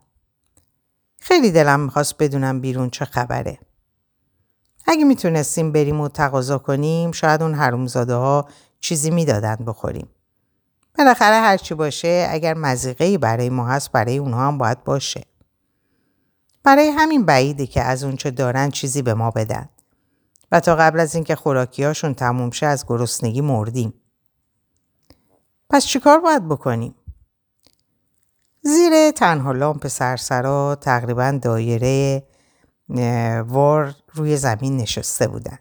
خیلی 1.20 1.52
دلم 1.52 1.80
می‌خواست 1.80 2.18
بدونم 2.18 2.62
بیرون 2.62 2.90
چه 2.90 3.06
خبره. 3.06 3.60
اگه 4.88 5.04
می‌تونستیم 5.04 5.72
بریم 5.72 6.02
و 6.02 6.08
تقاضا 6.08 6.58
کنیم 6.58 7.12
شاید 7.12 7.42
اون 7.42 7.54
حرومزاده 7.54 8.14
ها 8.14 8.50
چیزی 8.80 9.12
می‌دادن 9.12 9.56
بخوریم. 9.56 10.08
بالاخره 10.98 11.36
هرچی 11.36 11.74
باشه 11.74 12.28
اگر 12.30 12.54
مزیقه 12.54 13.18
برای 13.18 13.50
ما 13.50 13.68
هست 13.68 13.92
برای 13.92 14.18
اونها 14.18 14.48
هم 14.48 14.58
باید 14.58 14.84
باشه. 14.84 15.26
برای 16.64 16.88
همین 16.88 17.26
بعیده 17.26 17.68
که 17.68 17.82
از 17.82 18.04
اونچه 18.04 18.32
دارن 18.32 18.70
چیزی 18.70 19.02
به 19.02 19.14
ما 19.14 19.32
بدن. 19.32 19.70
و 20.52 20.60
تا 20.60 20.76
قبل 20.76 21.00
از 21.00 21.16
اینکه 21.16 21.36
خوراکیاشون 21.36 22.14
تموم 22.14 22.52
شه 22.52 22.66
از 22.66 22.86
گرسنگی 22.88 23.42
مردیم. 23.42 23.94
پس 25.70 25.86
چیکار 25.86 26.20
باید 26.20 26.48
بکنیم؟ 26.48 26.96
زیر 28.62 29.12
تنها 29.12 29.52
لامپ 29.52 29.88
سرسرا 29.88 30.76
تقریبا 30.82 31.40
دایره 31.42 32.24
وار 33.48 33.96
روی 34.14 34.38
زمین 34.38 34.78
نشسته 34.78 35.28
بودن. 35.28 35.60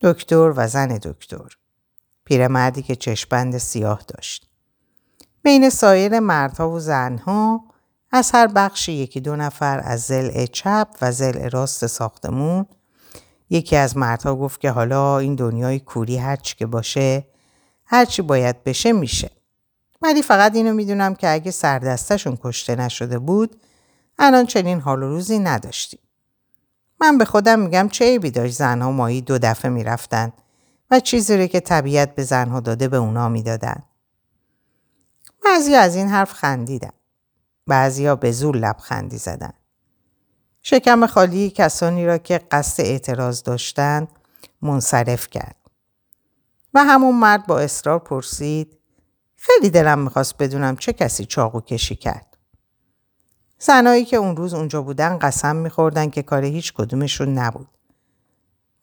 دکتر 0.00 0.52
و 0.56 0.68
زن 0.68 0.88
دکتر. 0.88 1.48
پیرمردی 2.26 2.82
که 2.82 2.96
چشپند 2.96 3.58
سیاه 3.58 4.02
داشت. 4.08 4.48
بین 5.42 5.70
سایر 5.70 6.20
مردها 6.20 6.70
و 6.70 6.80
زنها 6.80 7.64
از 8.10 8.30
هر 8.30 8.46
بخشی 8.46 8.92
یکی 8.92 9.20
دو 9.20 9.36
نفر 9.36 9.80
از 9.84 10.00
زل 10.00 10.46
چپ 10.46 10.88
و 11.02 11.12
زل 11.12 11.50
راست 11.50 11.86
ساختمون 11.86 12.66
یکی 13.50 13.76
از 13.76 13.96
مردها 13.96 14.36
گفت 14.36 14.60
که 14.60 14.70
حالا 14.70 15.18
این 15.18 15.34
دنیای 15.34 15.80
کوری 15.80 16.16
هرچی 16.16 16.56
که 16.56 16.66
باشه 16.66 17.26
هرچی 17.84 18.22
باید 18.22 18.64
بشه 18.64 18.92
میشه. 18.92 19.30
ولی 20.02 20.22
فقط 20.22 20.54
اینو 20.54 20.72
می‌دونم 20.72 21.14
که 21.14 21.30
اگه 21.30 21.50
سردستشون 21.50 22.38
کشته 22.42 22.74
نشده 22.76 23.18
بود 23.18 23.60
الان 24.18 24.46
چنین 24.46 24.80
حال 24.80 25.02
و 25.02 25.08
روزی 25.08 25.38
نداشتیم. 25.38 26.00
من 27.00 27.18
به 27.18 27.24
خودم 27.24 27.58
میگم 27.58 27.88
چه 27.88 28.04
عیبی 28.04 28.30
داشت 28.30 28.54
زنها 28.54 28.92
مایی 28.92 29.20
دو 29.20 29.38
دفعه 29.38 29.70
می‌رفتن 29.70 30.32
و 30.90 31.00
چیزی 31.00 31.36
رو 31.36 31.46
که 31.46 31.60
طبیعت 31.60 32.14
به 32.14 32.22
زنها 32.22 32.60
داده 32.60 32.88
به 32.88 32.96
اونا 32.96 33.28
می‌دادن. 33.28 33.82
بعضی 35.44 35.74
از 35.74 35.96
این 35.96 36.08
حرف 36.08 36.32
خندیدن. 36.32 36.92
بعضیا 37.66 38.16
به 38.16 38.32
زور 38.32 38.56
لبخندی 38.56 39.18
زدن. 39.18 39.52
شکم 40.62 41.06
خالی 41.06 41.50
کسانی 41.50 42.06
را 42.06 42.18
که 42.18 42.38
قصد 42.50 42.80
اعتراض 42.80 43.42
داشتند 43.42 44.08
منصرف 44.62 45.28
کرد. 45.28 45.56
و 46.74 46.84
همون 46.84 47.14
مرد 47.14 47.46
با 47.46 47.58
اصرار 47.58 47.98
پرسید 47.98 48.78
خیلی 49.36 49.70
دلم 49.70 49.98
می‌خواست 49.98 50.36
بدونم 50.36 50.76
چه 50.76 50.92
کسی 50.92 51.24
چاقو 51.24 51.60
کشی 51.60 51.96
کرد. 51.96 52.36
زنایی 53.58 54.04
که 54.04 54.16
اون 54.16 54.36
روز 54.36 54.54
اونجا 54.54 54.82
بودن 54.82 55.18
قسم 55.18 55.56
میخوردن 55.56 56.10
که 56.10 56.22
کار 56.22 56.44
هیچ 56.44 56.72
کدومشون 56.72 57.38
نبود. 57.38 57.68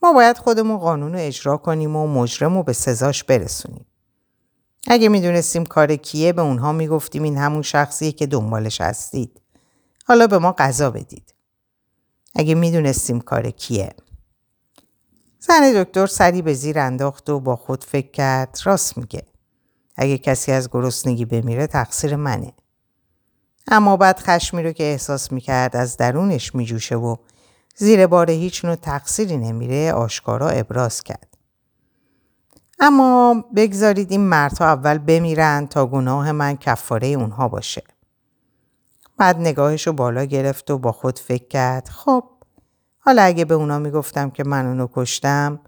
ما 0.04 0.14
باید 0.14 0.38
خودمون 0.38 0.78
قانون 0.78 1.14
رو 1.14 1.20
اجرا 1.20 1.58
کنیم 1.58 1.96
و 1.96 2.08
مجرم 2.08 2.56
رو 2.56 2.64
به 2.64 2.74
سزاش 2.74 3.24
برسونیم. 3.24 3.86
اگه 4.88 5.10
می‌دونستیم 5.10 5.66
کار 5.66 5.96
کیه 5.96 6.34
به 6.34 6.42
اونها 6.42 6.72
می‌گفتیم 6.72 7.24
این 7.24 7.38
همون 7.38 7.62
شخصیه 7.62 8.12
که 8.12 8.28
دنبالش 8.28 8.82
هستید. 8.82 9.42
حالا 10.06 10.28
به 10.28 10.38
ما 10.38 10.56
قضا 10.58 10.92
بدید. 10.92 11.34
اگه 12.36 12.56
می‌دونستیم 12.56 13.22
کار 13.22 13.50
کیه. 13.50 13.94
زن 15.40 15.84
دکتر 15.84 16.06
سری 16.06 16.42
به 16.42 16.54
زیر 16.54 16.80
انداخت 16.80 17.30
و 17.30 17.40
با 17.40 17.56
خود 17.56 17.84
فکر 17.84 18.12
کرد 18.12 18.60
راست 18.64 18.98
میگه. 18.98 19.26
اگه 19.98 20.18
کسی 20.18 20.52
از 20.52 20.70
گرسنگی 20.70 21.26
بمیره 21.26 21.68
تقصیر 21.68 22.16
منه. 22.16 22.54
اما 23.68 23.98
بعد 23.98 24.20
خشمی 24.20 24.64
رو 24.64 24.72
که 24.72 24.84
احساس 24.84 25.32
می‌کرد 25.32 25.76
از 25.76 25.98
درونش 25.98 26.56
میجوشه 26.56 26.96
و 26.96 27.16
زیر 27.76 28.08
بار 28.08 28.30
هیچ 28.30 28.66
نوع 28.66 28.76
تقصیری 28.76 29.38
نمیره 29.38 29.94
آشکارا 29.94 30.50
ابراز 30.50 31.04
کرد. 31.04 31.38
اما 32.80 33.44
بگذارید 33.56 34.12
این 34.12 34.22
مردها 34.22 34.66
اول 34.66 34.98
بمیرن 34.98 35.68
تا 35.68 35.86
گناه 35.86 36.32
من 36.32 36.58
کفاره 36.58 37.08
اونها 37.08 37.48
باشه. 37.48 37.84
بعد 39.18 39.38
نگاهش 39.38 39.88
رو 39.88 39.94
بالا 39.94 40.24
گرفت 40.24 40.72
و 40.72 40.78
با 40.78 40.92
خود 40.92 41.20
فکر 41.20 41.48
کرد 41.48 41.88
خب 41.88 42.24
حالا 43.00 43.22
اگه 43.22 43.46
به 43.46 43.54
اونا 43.54 43.80
می‌گفتم 43.80 44.30
که 44.30 44.44
من 44.44 44.66
اونو 44.66 44.88
کشتم 44.94 45.60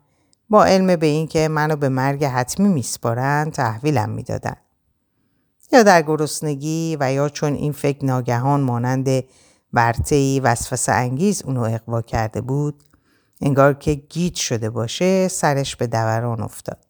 با 0.49 0.65
علم 0.65 0.95
به 0.95 1.05
این 1.05 1.27
که 1.27 1.47
منو 1.47 1.75
به 1.75 1.89
مرگ 1.89 2.23
حتمی 2.23 2.67
میسپارن 2.67 3.51
تحویلم 3.51 4.09
می‌دادن. 4.09 4.55
یا 5.71 5.83
در 5.83 6.01
گرسنگی 6.01 6.97
و 6.99 7.13
یا 7.13 7.29
چون 7.29 7.53
این 7.53 7.71
فکر 7.71 8.05
ناگهان 8.05 8.61
مانند 8.61 9.23
برتهی 9.75 10.39
وسوسه 10.39 10.91
انگیز 10.91 11.41
اونو 11.43 11.61
اقوا 11.61 12.01
کرده 12.01 12.41
بود 12.41 12.83
انگار 13.41 13.73
که 13.73 13.93
گیت 13.93 14.35
شده 14.35 14.69
باشه 14.69 15.27
سرش 15.27 15.75
به 15.75 15.87
دوران 15.87 16.41
افتاد. 16.41 16.85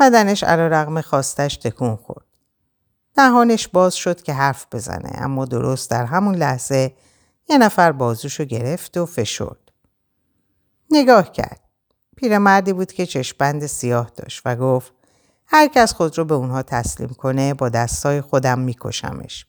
بدنش 0.00 0.44
علا 0.44 0.66
رقم 0.66 1.00
خواستش 1.00 1.56
تکون 1.56 1.96
خورد. 1.96 2.24
دهانش 3.14 3.68
باز 3.68 3.94
شد 3.94 4.22
که 4.22 4.32
حرف 4.32 4.66
بزنه 4.72 5.10
اما 5.14 5.44
درست 5.44 5.90
در 5.90 6.04
همون 6.04 6.34
لحظه 6.34 6.94
یه 7.48 7.58
نفر 7.58 7.92
بازوشو 7.92 8.44
گرفت 8.44 8.96
و 8.96 9.06
فشرد. 9.06 9.72
نگاه 10.90 11.32
کرد. 11.32 11.60
پیرمردی 12.16 12.72
بود 12.72 12.92
که 12.92 13.06
چشپند 13.06 13.66
سیاه 13.66 14.10
داشت 14.16 14.42
و 14.44 14.56
گفت 14.56 14.92
هر 15.46 15.68
کس 15.68 15.92
خود 15.94 16.18
رو 16.18 16.24
به 16.24 16.34
اونها 16.34 16.62
تسلیم 16.62 17.08
کنه 17.08 17.54
با 17.54 17.68
دستای 17.68 18.20
خودم 18.20 18.58
میکشمش. 18.58 19.46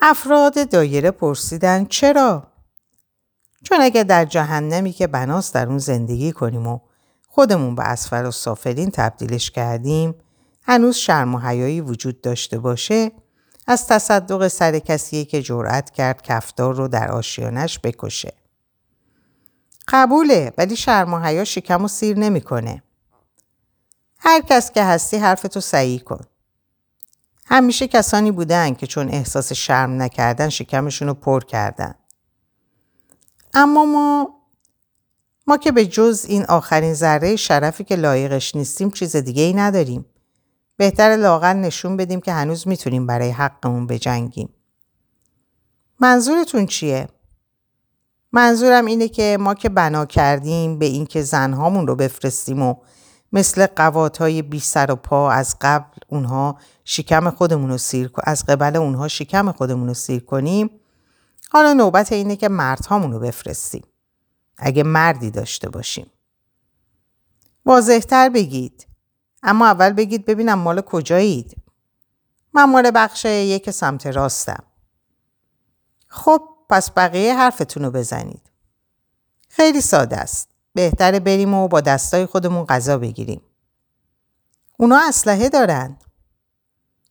افراد 0.00 0.70
دایره 0.70 1.10
پرسیدن 1.10 1.84
چرا؟ 1.84 2.46
چون 3.62 3.78
اگه 3.80 4.04
در 4.04 4.24
جهنمی 4.24 4.92
که 4.92 5.06
بناس 5.06 5.52
در 5.52 5.68
اون 5.68 5.78
زندگی 5.78 6.32
کنیم 6.32 6.66
و 6.66 6.80
خودمون 7.26 7.74
به 7.74 7.82
اسفل 7.82 8.26
و 8.26 8.30
سافلین 8.30 8.90
تبدیلش 8.90 9.50
کردیم 9.50 10.14
هنوز 10.62 10.96
شرم 10.96 11.34
و 11.34 11.38
حیایی 11.38 11.80
وجود 11.80 12.20
داشته 12.20 12.58
باشه 12.58 13.12
از 13.66 13.86
تصدق 13.86 14.48
سر 14.48 14.78
کسی 14.78 15.24
که 15.24 15.42
جرأت 15.42 15.90
کرد 15.90 16.22
کفدار 16.22 16.74
رو 16.74 16.88
در 16.88 17.10
آشیانش 17.10 17.78
بکشه. 17.78 18.32
قبوله 19.88 20.52
ولی 20.58 20.76
شرم 20.76 21.14
و 21.14 21.18
حیا 21.18 21.44
شکم 21.44 21.84
و 21.84 21.88
سیر 21.88 22.18
نمی‌کنه. 22.18 22.82
هر 24.18 24.40
کس 24.40 24.72
که 24.72 24.84
هستی 24.84 25.16
حرفتو 25.16 25.60
صحیح 25.60 26.00
کن. 26.00 26.24
همیشه 27.46 27.88
کسانی 27.88 28.30
بودن 28.30 28.74
که 28.74 28.86
چون 28.86 29.08
احساس 29.08 29.52
شرم 29.52 30.02
نکردن 30.02 30.48
شکمشون 30.48 31.08
رو 31.08 31.14
پر 31.14 31.44
کردن. 31.44 31.94
اما 33.54 33.84
ما 33.84 34.28
ما 35.46 35.56
که 35.56 35.72
به 35.72 35.86
جز 35.86 36.24
این 36.28 36.44
آخرین 36.44 36.94
ذره 36.94 37.36
شرفی 37.36 37.84
که 37.84 37.96
لایقش 37.96 38.56
نیستیم 38.56 38.90
چیز 38.90 39.16
دیگه 39.16 39.42
ای 39.42 39.52
نداریم. 39.52 40.06
بهتر 40.76 41.16
لاغر 41.16 41.52
نشون 41.52 41.96
بدیم 41.96 42.20
که 42.20 42.32
هنوز 42.32 42.68
می‌تونیم 42.68 43.06
برای 43.06 43.30
حقمون 43.30 43.86
بجنگیم. 43.86 44.48
منظورتون 46.00 46.66
چیه؟ 46.66 47.08
منظورم 48.32 48.86
اینه 48.86 49.08
که 49.08 49.36
ما 49.40 49.54
که 49.54 49.68
بنا 49.68 50.06
کردیم 50.06 50.78
به 50.78 50.86
اینکه 50.86 51.22
زنهامون 51.22 51.86
رو 51.86 51.96
بفرستیم 51.96 52.62
و 52.62 52.74
مثل 53.32 53.66
قوات 53.66 54.18
های 54.18 54.42
بی 54.42 54.60
سر 54.60 54.90
و 54.90 54.96
پا 54.96 55.30
از 55.30 55.56
قبل 55.60 55.98
اونها 56.08 56.58
شکم 56.84 57.30
خودمون 57.30 57.70
رو 57.70 57.78
سیر 57.78 58.10
از 58.24 58.46
قبل 58.46 58.76
اونها 58.76 59.08
شکم 59.08 59.52
خودمون 59.52 59.88
رو 59.88 59.94
سیر 59.94 60.24
کنیم. 60.24 60.70
حالا 61.50 61.72
نوبت 61.72 62.12
اینه 62.12 62.36
که 62.36 62.48
مردهامون 62.48 63.12
رو 63.12 63.18
بفرستیم. 63.18 63.84
اگه 64.58 64.82
مردی 64.82 65.30
داشته 65.30 65.68
باشیم. 65.68 66.10
واضحتر 67.66 68.28
بگید. 68.28 68.86
اما 69.42 69.66
اول 69.66 69.92
بگید 69.92 70.24
ببینم 70.24 70.58
مال 70.58 70.80
کجایید. 70.80 71.56
من 72.52 72.64
مال 72.64 72.90
بخش 72.94 73.24
یک 73.24 73.70
سمت 73.70 74.06
راستم. 74.06 74.64
خب 76.08 76.48
پس 76.70 76.90
بقیه 76.90 77.36
حرفتون 77.36 77.84
رو 77.84 77.90
بزنید. 77.90 78.50
خیلی 79.48 79.80
ساده 79.80 80.16
است. 80.16 80.55
بهتره 80.76 81.20
بریم 81.20 81.54
و 81.54 81.68
با 81.68 81.80
دستای 81.80 82.26
خودمون 82.26 82.64
غذا 82.64 82.98
بگیریم. 82.98 83.40
اونا 84.78 85.00
اسلحه 85.08 85.48
دارن. 85.48 85.96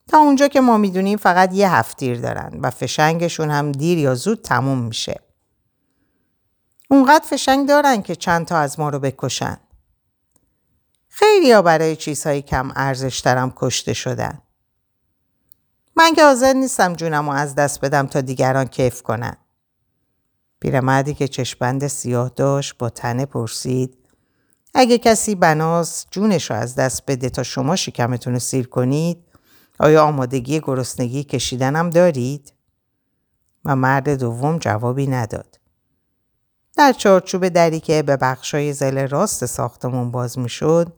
تا 0.07 0.17
اونجا 0.17 0.47
که 0.47 0.61
ما 0.61 0.77
می‌دونیم 0.77 1.17
فقط 1.17 1.53
یه 1.53 1.71
هفتیر 1.71 2.21
دارن 2.21 2.59
و 2.61 2.69
فشنگشون 2.69 3.51
هم 3.51 3.71
دیر 3.71 3.97
یا 3.97 4.15
زود 4.15 4.41
تموم 4.41 4.77
میشه. 4.77 5.19
اونقدر 6.89 7.25
فشنگ 7.25 7.67
دارن 7.67 8.01
که 8.01 8.15
چند 8.15 8.45
تا 8.45 8.57
از 8.57 8.79
ما 8.79 8.89
رو 8.89 8.99
بکشن. 8.99 9.57
خیلی 11.09 11.51
ها 11.51 11.61
برای 11.61 11.95
چیزهای 11.95 12.41
کم 12.41 12.71
ارزش 12.75 13.19
دارم 13.19 13.53
کشته 13.55 13.93
شدن. 13.93 14.41
من 15.95 16.13
که 16.13 16.23
حاضر 16.23 16.53
نیستم 16.53 16.93
جونم 16.93 17.29
رو 17.29 17.35
از 17.35 17.55
دست 17.55 17.81
بدم 17.81 18.07
تا 18.07 18.21
دیگران 18.21 18.65
کیف 18.65 19.01
کنن. 19.01 19.37
پیرمردی 20.59 21.13
که 21.13 21.27
چشبند 21.27 21.87
سیاه 21.87 22.31
داشت 22.35 22.77
با 22.77 22.89
تنه 22.89 23.25
پرسید 23.25 23.97
اگه 24.73 24.97
کسی 24.97 25.35
بناس 25.35 26.05
جونش 26.11 26.51
رو 26.51 26.57
از 26.57 26.75
دست 26.75 27.03
بده 27.07 27.29
تا 27.29 27.43
شما 27.43 27.75
شکمتون 27.75 28.33
رو 28.33 28.39
سیر 28.39 28.67
کنید 28.67 29.17
آیا 29.79 30.03
آمادگی 30.03 30.59
گرسنگی 30.59 31.23
کشیدنم 31.23 31.89
دارید؟ 31.89 32.53
و 33.65 33.75
مرد 33.75 34.09
دوم 34.09 34.57
جوابی 34.57 35.07
نداد. 35.07 35.59
در 36.77 36.93
چارچوب 36.93 37.47
دری 37.47 37.79
که 37.79 38.03
به 38.03 38.17
بخشای 38.17 38.73
زل 38.73 39.07
راست 39.07 39.45
ساختمون 39.45 40.11
باز 40.11 40.39
می 40.39 40.49
شد، 40.49 40.93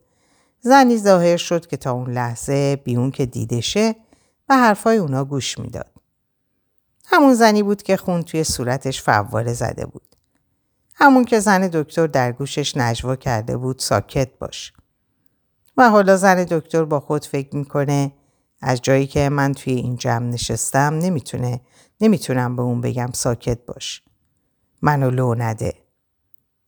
زنی 0.60 0.98
ظاهر 0.98 1.38
شد 1.38 1.68
که 1.68 1.78
تا 1.78 1.92
اون 1.92 2.12
لحظه 2.12 2.76
بیون 2.76 3.12
که 3.12 3.26
دیده 3.26 3.62
شه 3.62 3.96
و 4.50 4.58
حرفای 4.58 4.98
اونا 4.98 5.26
گوش 5.26 5.60
می‌داد. 5.60 5.97
همون 7.10 7.34
زنی 7.34 7.64
بود 7.64 7.84
که 7.84 7.98
خون 7.98 8.24
توی 8.24 8.44
صورتش 8.44 9.02
فواره 9.02 9.54
زده 9.54 9.86
بود. 9.86 10.16
همون 10.96 11.26
که 11.26 11.40
زن 11.40 11.68
دکتر 11.68 12.08
در 12.08 12.32
گوشش 12.32 12.78
نجوا 12.78 13.16
کرده 13.16 13.58
بود 13.58 13.80
ساکت 13.80 14.30
باش. 14.40 14.74
و 15.78 15.90
حالا 15.90 16.18
زن 16.18 16.44
دکتر 16.44 16.86
با 16.86 17.00
خود 17.00 17.26
فکر 17.26 17.56
می‌کنه 17.56 18.14
از 18.62 18.82
جایی 18.82 19.08
که 19.08 19.30
من 19.30 19.54
توی 19.54 19.74
این 19.74 19.96
جمع 19.96 20.26
نشستم 20.26 20.94
نمی‌تونه 20.94 21.62
نمی‌تونم 22.02 22.56
به 22.56 22.62
اون 22.62 22.82
بگم 22.82 23.10
ساکت 23.14 23.66
باش. 23.66 24.04
منو 24.82 25.10
لو 25.10 25.36
نده. 25.36 25.74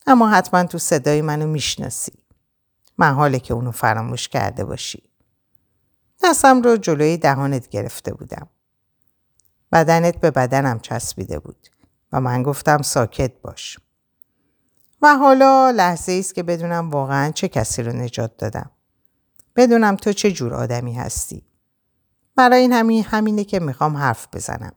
اما 0.07 0.29
حتما 0.29 0.63
تو 0.63 0.77
صدای 0.77 1.21
منو 1.21 1.47
می‌شناسی. 1.47 2.13
من 2.97 3.13
حاله 3.13 3.39
که 3.39 3.53
اونو 3.53 3.71
فراموش 3.71 4.27
کرده 4.27 4.65
باشی. 4.65 5.03
دستم 6.23 6.61
رو 6.61 6.77
جلوی 6.77 7.17
دهانت 7.17 7.69
گرفته 7.69 8.13
بودم. 8.13 8.47
بدنت 9.71 10.17
به 10.17 10.31
بدنم 10.31 10.79
چسبیده 10.79 11.39
بود 11.39 11.67
و 12.11 12.21
من 12.21 12.43
گفتم 12.43 12.81
ساکت 12.81 13.31
باش. 13.41 13.79
و 15.01 15.15
حالا 15.15 15.71
لحظه 15.71 16.11
است 16.11 16.35
که 16.35 16.43
بدونم 16.43 16.89
واقعا 16.89 17.31
چه 17.31 17.47
کسی 17.47 17.83
رو 17.83 17.91
نجات 17.91 18.37
دادم. 18.37 18.71
بدونم 19.55 19.95
تو 19.95 20.13
چه 20.13 20.31
جور 20.31 20.53
آدمی 20.53 20.93
هستی. 20.93 21.45
برای 22.35 22.61
این 22.61 22.73
همین 22.73 23.03
همینه 23.03 23.43
که 23.43 23.59
می‌خوام 23.59 23.97
حرف 23.97 24.27
بزنم. 24.33 24.71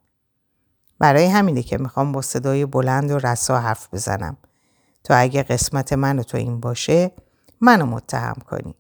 برای 0.99 1.27
همینه 1.27 1.63
که 1.63 1.79
می‌خوام 1.79 2.13
با 2.13 2.23
صدای 2.23 2.67
بلند 2.67 3.11
و 3.11 3.19
رسا 3.19 3.61
حرف 3.61 3.89
بزنم. 3.95 4.37
تا 5.05 5.15
اگه 5.15 5.43
قسمت 5.43 5.93
من 5.93 6.19
و 6.19 6.23
تو 6.23 6.39
این 6.39 6.61
باشه 6.61 7.13
منو 7.61 7.87
متهم 7.87 8.37
کنی. 8.47 8.75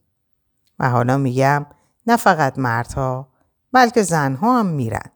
و 0.78 0.90
حالا 0.90 1.19
میگم 1.19 1.66
نه 2.07 2.16
فقط 2.16 2.59
مردها 2.59 3.28
بلکه 3.73 4.02
زنها 4.02 4.59
هم 4.59 4.66
میرن. 4.66 5.11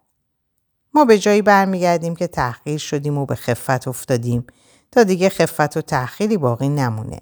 ما 0.96 1.04
به 1.04 1.18
جایی 1.18 1.42
برمیگردیم 1.42 2.16
که 2.16 2.26
تحقیر 2.26 2.78
شدیم 2.78 3.18
و 3.18 3.26
به 3.26 3.34
خفت 3.34 3.88
افتادیم 3.88 4.46
تا 4.92 5.02
دیگه 5.02 5.28
خفت 5.28 5.76
و 5.76 5.80
تحقیری 5.80 6.36
باقی 6.36 6.68
نمونه. 6.68 7.20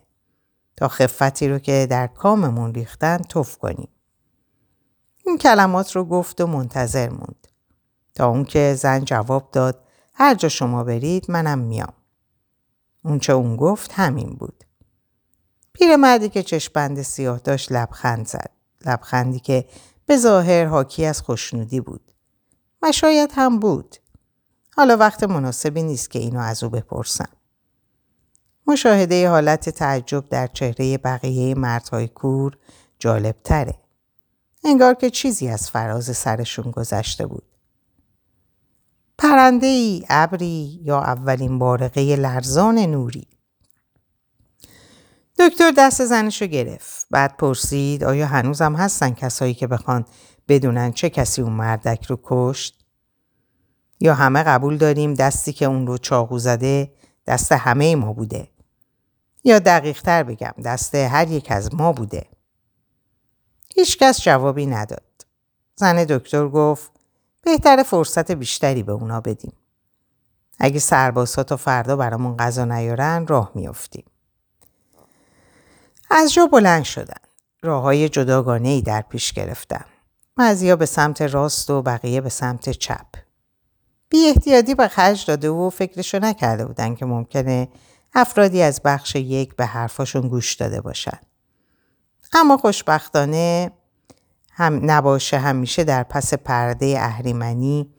تا 0.77 0.89
خفتی 0.89 1.49
رو 1.49 1.59
که 1.59 1.87
در 1.91 2.07
کاممون 2.07 2.75
ریختن 2.75 3.19
توف 3.19 3.59
کنیم. 3.59 3.89
این 5.27 5.39
کلمات 5.39 5.97
رو 5.97 6.05
گفت 6.05 6.41
و 6.41 6.47
منتظر 6.47 7.09
موند. 7.09 7.49
تا 8.15 8.29
اون 8.29 8.45
که 8.45 8.75
زن 8.79 9.05
جواب 9.05 9.51
داد 9.53 9.85
هر 10.15 10.35
جا 10.35 10.49
شما 10.49 10.85
برید 10.85 11.31
منم 11.31 11.59
میام. 11.59 11.93
اون 13.05 13.19
چه 13.19 13.33
اون 13.33 13.57
گفت 13.57 13.93
همین 13.95 14.31
بود. 14.31 14.65
پیرمردی 15.73 16.29
که 16.29 16.43
چشپند 16.43 17.03
سیاه 17.03 17.39
داشت 17.39 17.73
لبخند 17.73 18.27
زد. 18.27 18.51
لبخندی 18.87 19.41
که 19.41 19.65
به 20.07 20.17
ظاهر 20.17 20.65
حاکی 20.65 21.05
از 21.05 21.21
خوشنودی 21.21 21.81
بود. 21.81 22.04
و 22.83 22.93
شاید 22.93 23.31
هم 23.35 23.59
بود. 23.59 23.97
حالا 24.77 24.97
وقت 24.97 25.23
مناسبی 25.23 25.83
نیست 25.83 26.11
که 26.11 26.19
اینو 26.19 26.41
از 26.41 26.65
او 26.65 26.71
بپرسم. 26.71 27.29
مشاهده 28.67 29.29
حالت 29.29 29.71
تعجب 29.71 30.29
در 30.29 30.47
چهره 30.47 30.99
بقیه 30.99 31.55
مردهای 31.55 32.09
کور 32.09 32.57
جالب 32.99 33.37
تره. 33.45 33.79
انگار 34.65 34.95
که 34.95 35.11
چیزی 35.11 35.49
از 35.49 35.71
فراز 35.71 36.17
سرشون 36.17 36.71
گذشته 36.71 37.27
بود. 37.27 37.45
پرنده 39.19 39.67
ای، 39.67 40.05
ابری 40.09 40.81
یا 40.83 41.01
اولین 41.01 41.59
بارقه 41.59 42.17
لرزان 42.17 42.79
نوری. 42.79 43.29
دکتر 45.39 45.73
دست 45.79 46.05
زنشو 46.05 46.47
گرفت. 46.47 47.07
بعد 47.11 47.37
پرسید 47.37 48.05
آیا 48.05 48.27
هنوزم 48.27 48.77
هستن 48.77 49.11
کسایی 49.11 49.55
که 49.55 49.67
بخوان 49.67 50.05
بدونن 50.49 50.93
چه 50.93 51.11
کسی 51.11 51.43
اون 51.43 51.53
مردک 51.53 52.07
رو 52.07 52.19
کشت؟ 52.23 52.85
یا 54.01 54.15
همه 54.15 54.43
قبول 54.43 54.77
داریم 54.77 55.15
دستی 55.15 55.53
که 55.53 55.65
اون 55.65 55.87
رو 55.87 55.99
چاقو 55.99 56.39
زده 56.39 56.93
دست 57.27 57.53
همه 57.53 57.97
ما 57.97 58.13
بوده؟ 58.13 58.49
یا 59.45 59.59
دقیق 59.59 60.03
تر 60.03 60.23
بگم 60.23 60.55
دست 60.65 60.95
هر 60.95 61.31
یک 61.31 61.47
از 61.51 61.75
ما 61.75 61.93
بوده؟ 61.93 62.27
هیچکس 63.75 64.21
جوابی 64.21 64.67
نداد. 64.67 65.27
زن 65.75 66.05
دکتر 66.05 66.49
گفت 66.49 66.91
بهتر 67.43 67.83
فرصت 67.83 68.31
بیشتری 68.31 68.83
به 68.83 68.93
اونا 68.93 69.21
بدیم. 69.21 69.53
اگه 70.59 70.79
سربازها 70.79 71.43
تا 71.43 71.57
فردا 71.57 71.97
برامون 71.97 72.37
غذا 72.37 72.65
نیارن 72.65 73.27
راه 73.27 73.53
میافتیم. 73.55 74.05
از 76.11 76.33
جا 76.33 76.47
بلند 76.47 76.85
شدن. 76.85 77.21
راه 77.63 77.83
های 77.83 78.09
جداگانه 78.09 78.69
ای 78.69 78.83
در 78.83 79.01
پیش 79.01 79.33
گرفتن. 79.33 79.85
بعضیا 80.37 80.77
به 80.77 80.87
سمت 80.87 81.23
راست 81.23 81.71
و 81.71 81.83
بقیه 81.83 82.21
به 82.21 82.29
سمت 82.29 82.71
چپ. 82.71 83.07
بی 84.09 84.27
احتیاطی 84.27 84.75
به 84.75 84.89
خرج 84.89 85.27
داده 85.27 85.51
و 85.51 85.71
فکرشو 85.71 86.19
نکرده 86.19 86.67
بودن 86.67 86.95
که 86.95 87.07
ممکنه 87.07 87.69
افرادی 88.15 88.63
از 88.63 88.81
بخش 88.85 89.17
یک 89.17 89.57
به 89.57 89.67
حرفاشون 89.67 90.29
گوش 90.29 90.55
داده 90.55 90.81
باشن. 90.81 91.19
اما 92.33 92.57
خوشبختانه 92.57 93.71
هم 94.51 94.91
نباشه 94.91 95.39
همیشه 95.39 95.85
در 95.85 96.03
پس 96.03 96.35
پرده 96.35 96.97
اهریمنی 96.99 97.95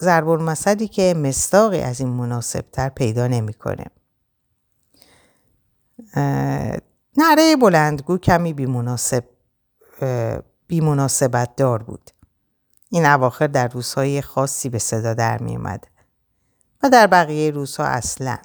ضرب 0.00 0.28
المثلی 0.28 0.88
که 0.88 1.14
مستاقی 1.14 1.80
از 1.80 2.00
این 2.00 2.08
مناسبتر 2.08 2.88
پیدا 2.88 3.26
نمی‌کنه. 3.26 3.84
نره 7.16 7.56
بلندگو 7.60 8.18
کمی 8.18 8.52
بیمناسب 8.52 9.24
بیمناسبت 10.70 11.56
دار 11.56 11.82
بود. 11.82 12.10
این 12.90 13.06
اواخر 13.06 13.46
در 13.46 13.68
روزهای 13.68 14.22
خاصی 14.22 14.68
به 14.68 14.78
صدا 14.78 15.14
در 15.14 15.38
می 15.38 15.56
اومد 15.56 15.86
و 16.82 16.90
در 16.90 17.06
بقیه 17.06 17.50
روزها 17.50 17.84
اصلا. 17.84 18.38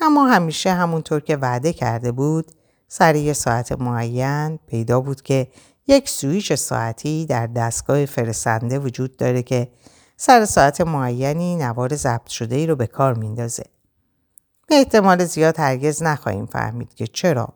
اما 0.00 0.26
همیشه 0.26 0.72
همونطور 0.72 1.20
که 1.20 1.36
وعده 1.36 1.72
کرده 1.72 2.12
بود 2.12 2.52
سر 2.88 3.14
یه 3.14 3.32
ساعت 3.32 3.72
معین 3.72 4.58
پیدا 4.66 5.00
بود 5.00 5.22
که 5.22 5.48
یک 5.86 6.08
سویچ 6.08 6.52
ساعتی 6.52 7.26
در 7.26 7.46
دستگاه 7.46 8.06
فرستنده 8.06 8.78
وجود 8.78 9.16
داره 9.16 9.42
که 9.42 9.68
سر 10.16 10.44
ساعت 10.44 10.80
معینی 10.80 11.56
نوار 11.56 11.96
ضبط 11.96 12.28
شده 12.28 12.56
ای 12.56 12.66
رو 12.66 12.76
به 12.76 12.86
کار 12.86 13.14
میندازه. 13.14 13.64
به 14.68 14.74
احتمال 14.74 15.24
زیاد 15.24 15.60
هرگز 15.60 16.02
نخواهیم 16.02 16.46
فهمید 16.46 16.94
که 16.94 17.06
چرا 17.06 17.48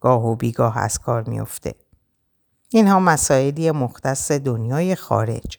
گاه 0.00 0.26
و 0.26 0.36
بیگاه 0.36 0.78
از 0.78 0.98
کار 0.98 1.28
میفته. 1.28 1.74
اینها 2.76 3.00
مسائلی 3.00 3.70
مختص 3.70 4.30
دنیای 4.30 4.94
خارج. 4.94 5.58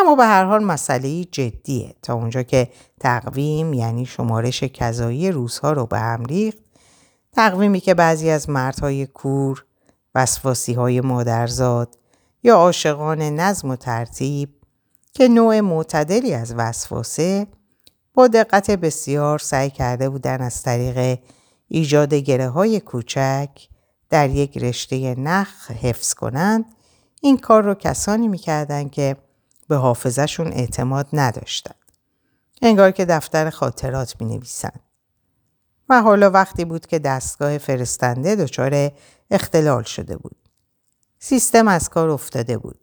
اما 0.00 0.14
به 0.14 0.24
هر 0.24 0.44
حال 0.44 0.64
مسئله 0.64 1.24
جدیه 1.24 1.94
تا 2.02 2.14
اونجا 2.14 2.42
که 2.42 2.68
تقویم 3.00 3.72
یعنی 3.72 4.06
شمارش 4.06 4.62
کذایی 4.62 5.30
روزها 5.30 5.72
رو 5.72 5.86
به 5.86 5.98
هم 5.98 6.24
ریخت 6.24 6.58
تقویمی 7.32 7.80
که 7.80 7.94
بعضی 7.94 8.30
از 8.30 8.50
مردهای 8.50 9.06
کور 9.06 9.64
وسواسی 10.14 10.72
های 10.72 11.00
مادرزاد 11.00 11.98
یا 12.42 12.56
عاشقان 12.56 13.22
نظم 13.22 13.70
و 13.70 13.76
ترتیب 13.76 14.48
که 15.12 15.28
نوع 15.28 15.60
معتدلی 15.60 16.34
از 16.34 16.54
وسواسه 16.56 17.46
با 18.14 18.26
دقت 18.26 18.70
بسیار 18.70 19.38
سعی 19.38 19.70
کرده 19.70 20.08
بودن 20.08 20.40
از 20.40 20.62
طریق 20.62 21.18
ایجاد 21.68 22.14
گره 22.14 22.48
های 22.48 22.80
کوچک 22.80 23.71
در 24.12 24.30
یک 24.30 24.58
رشته 24.58 25.14
نخ 25.14 25.70
حفظ 25.70 26.14
کنند 26.14 26.64
این 27.20 27.38
کار 27.38 27.62
رو 27.62 27.74
کسانی 27.74 28.28
می‌کردند 28.28 28.90
که 28.90 29.16
به 29.68 29.76
حافظشون 29.76 30.46
اعتماد 30.46 31.08
نداشتند. 31.12 31.92
انگار 32.62 32.90
که 32.90 33.04
دفتر 33.04 33.50
خاطرات 33.50 34.20
می 34.20 34.26
نویسند. 34.26 34.80
و 35.88 36.02
حالا 36.02 36.30
وقتی 36.30 36.64
بود 36.64 36.86
که 36.86 36.98
دستگاه 36.98 37.58
فرستنده 37.58 38.36
دچار 38.36 38.90
اختلال 39.30 39.82
شده 39.82 40.16
بود. 40.16 40.36
سیستم 41.18 41.68
از 41.68 41.88
کار 41.88 42.10
افتاده 42.10 42.58
بود. 42.58 42.80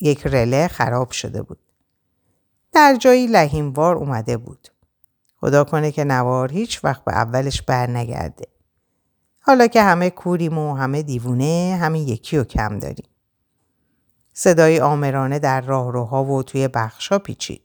یک 0.00 0.26
رله 0.26 0.68
خراب 0.68 1.10
شده 1.10 1.42
بود. 1.42 1.58
در 2.72 2.96
جایی 3.00 3.26
لحیموار 3.26 3.96
اومده 3.96 4.36
بود. 4.36 4.68
خدا 5.36 5.64
کنه 5.64 5.92
که 5.92 6.04
نوار 6.04 6.52
هیچ 6.52 6.84
وقت 6.84 7.04
به 7.04 7.12
اولش 7.12 7.62
بر 7.62 7.90
نگرده. 7.90 8.55
حالا 9.46 9.66
که 9.66 9.82
همه 9.82 10.10
کوریم 10.10 10.58
و 10.58 10.74
همه 10.74 11.02
دیوونه 11.02 11.78
همین 11.80 12.08
یکی 12.08 12.36
رو 12.36 12.44
کم 12.44 12.78
داریم. 12.78 13.06
صدای 14.32 14.80
آمرانه 14.80 15.38
در 15.38 15.60
راهروها 15.60 16.24
و 16.24 16.42
توی 16.42 16.68
بخشا 16.68 17.18
پیچید. 17.18 17.62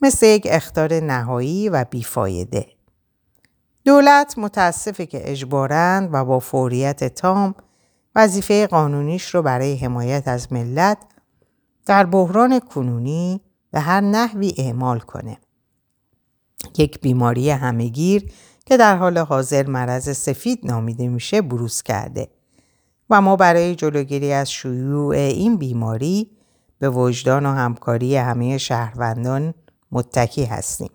مثل 0.00 0.26
یک 0.26 0.46
اختار 0.50 1.00
نهایی 1.00 1.68
و 1.68 1.84
بیفایده. 1.84 2.66
دولت 3.84 4.34
متاسفه 4.38 5.06
که 5.06 5.30
اجبارند 5.30 6.08
و 6.12 6.24
با 6.24 6.38
فوریت 6.38 7.04
تام 7.04 7.54
وظیفه 8.14 8.66
قانونیش 8.66 9.34
رو 9.34 9.42
برای 9.42 9.76
حمایت 9.76 10.28
از 10.28 10.52
ملت 10.52 10.98
در 11.86 12.06
بحران 12.06 12.60
کنونی 12.60 13.40
به 13.70 13.80
هر 13.80 14.00
نحوی 14.00 14.54
اعمال 14.58 14.98
کنه. 14.98 15.38
یک 16.78 17.00
بیماری 17.00 17.50
همهگیر 17.50 18.32
که 18.68 18.76
در 18.76 18.96
حال 18.96 19.18
حاضر 19.18 19.66
مرض 19.66 20.16
سفید 20.16 20.60
نامیده 20.64 21.08
میشه 21.08 21.42
بروز 21.42 21.82
کرده 21.82 22.28
و 23.10 23.20
ما 23.20 23.36
برای 23.36 23.74
جلوگیری 23.74 24.32
از 24.32 24.52
شیوع 24.52 25.16
این 25.16 25.56
بیماری 25.56 26.30
به 26.78 26.90
وجدان 26.90 27.46
و 27.46 27.52
همکاری 27.52 28.16
همه 28.16 28.58
شهروندان 28.58 29.54
متکی 29.92 30.44
هستیم. 30.44 30.90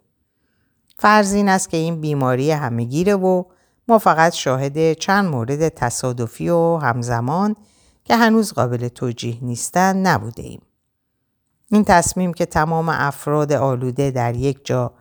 فرض 0.98 1.34
این 1.34 1.50
است 1.50 1.70
که 1.70 1.78
این 1.78 2.02
بیماری 2.02 2.52
همهگیره 2.52 3.16
و 3.16 3.44
ما 3.88 4.00
فقط 4.00 4.34
شاهد 4.34 4.94
چند 4.94 5.26
مورد 5.26 5.70
تصادفی 5.70 6.50
و 6.50 6.78
همزمان 6.78 7.56
که 8.04 8.16
هنوز 8.16 8.54
قابل 8.54 8.88
توجیه 8.88 9.38
نیستند 9.42 10.08
نبوده 10.08 10.44
ایم. 10.44 10.62
این 11.72 11.84
تصمیم 11.84 12.34
که 12.34 12.46
تمام 12.46 12.90
افراد 12.90 13.54
آلوده 13.54 14.12
در 14.12 14.36
یک 14.36 14.66
جا 14.66 14.94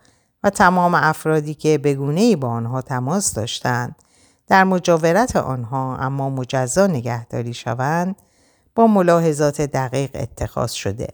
و 0.43 0.51
تمام 0.51 0.95
افرادی 0.95 1.55
که 1.55 1.79
بگونه 1.79 2.37
با 2.37 2.49
آنها 2.49 2.83
تماس 2.83 3.35
داشتند 3.35 3.97
در 4.47 4.65
مجاورت 4.65 5.37
آنها 5.37 5.97
اما 5.97 6.31
مجزا 6.31 6.87
نگهداری 6.87 7.55
شوند 7.55 8.17
با 8.75 8.87
ملاحظات 8.87 9.61
دقیق 9.61 10.11
اتخاذ 10.15 10.73
شده. 10.73 11.09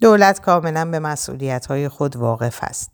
دولت 0.00 0.40
کاملا 0.40 0.84
به 0.84 0.98
مسئولیت 0.98 1.88
خود 1.88 2.16
واقف 2.16 2.58
است 2.62 2.90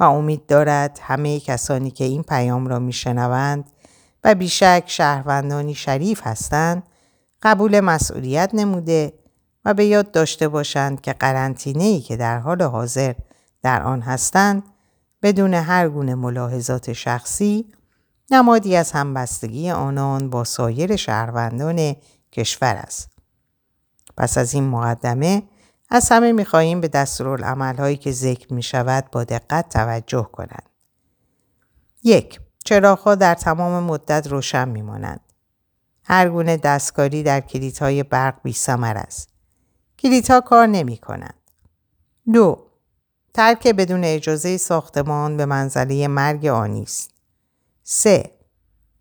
و 0.00 0.04
امید 0.04 0.46
دارد 0.46 0.98
همه 1.02 1.40
کسانی 1.40 1.90
که 1.90 2.04
این 2.04 2.22
پیام 2.22 2.66
را 2.66 2.78
میشنوند 2.78 3.70
و 4.24 4.34
بیشک 4.34 4.84
شهروندانی 4.86 5.74
شریف 5.74 6.20
هستند 6.24 6.82
قبول 7.42 7.80
مسئولیت 7.80 8.50
نموده 8.52 9.12
و 9.64 9.74
به 9.74 9.84
یاد 9.84 10.10
داشته 10.10 10.48
باشند 10.48 11.00
که 11.00 11.12
قرنطینه 11.12 11.84
ای 11.84 12.00
که 12.00 12.16
در 12.16 12.38
حال 12.38 12.62
حاضر 12.62 13.14
در 13.62 13.82
آن 13.82 14.00
هستند 14.00 14.62
بدون 15.22 15.54
هر 15.54 15.88
گونه 15.88 16.14
ملاحظات 16.14 16.92
شخصی 16.92 17.72
نمادی 18.30 18.76
از 18.76 18.92
همبستگی 18.92 19.70
آنان 19.70 20.30
با 20.30 20.44
سایر 20.44 20.96
شهروندان 20.96 21.96
کشور 22.32 22.74
است. 22.74 23.10
پس 24.16 24.38
از 24.38 24.54
این 24.54 24.64
مقدمه 24.64 25.42
از 25.90 26.08
همه 26.08 26.32
می‌خواهیم 26.32 26.80
به 26.80 26.88
دستورالعملهایی 26.88 27.96
که 27.96 28.12
ذکر 28.12 28.54
می 28.54 28.62
شود 28.62 29.10
با 29.12 29.24
دقت 29.24 29.68
توجه 29.68 30.28
کنند. 30.32 30.68
یک 32.02 32.40
چراغها 32.64 33.14
در 33.14 33.34
تمام 33.34 33.84
مدت 33.84 34.26
روشن 34.26 34.68
میمانند. 34.68 35.20
هر 36.04 36.28
گونه 36.28 36.56
دستکاری 36.56 37.22
در 37.22 37.40
کلیدهای 37.40 38.02
برق 38.02 38.42
بی 38.42 38.54
است. 38.78 39.28
کلیدها 39.98 40.40
کار 40.40 40.66
نمی 40.66 40.96
کنند. 40.96 41.40
دو 42.32 42.67
ترک 43.34 43.68
بدون 43.68 44.04
اجازه 44.04 44.56
ساختمان 44.56 45.36
به 45.36 45.46
منزله 45.46 46.08
مرگ 46.08 46.46
آنی 46.46 46.82
است. 46.82 47.10
سه 47.84 48.30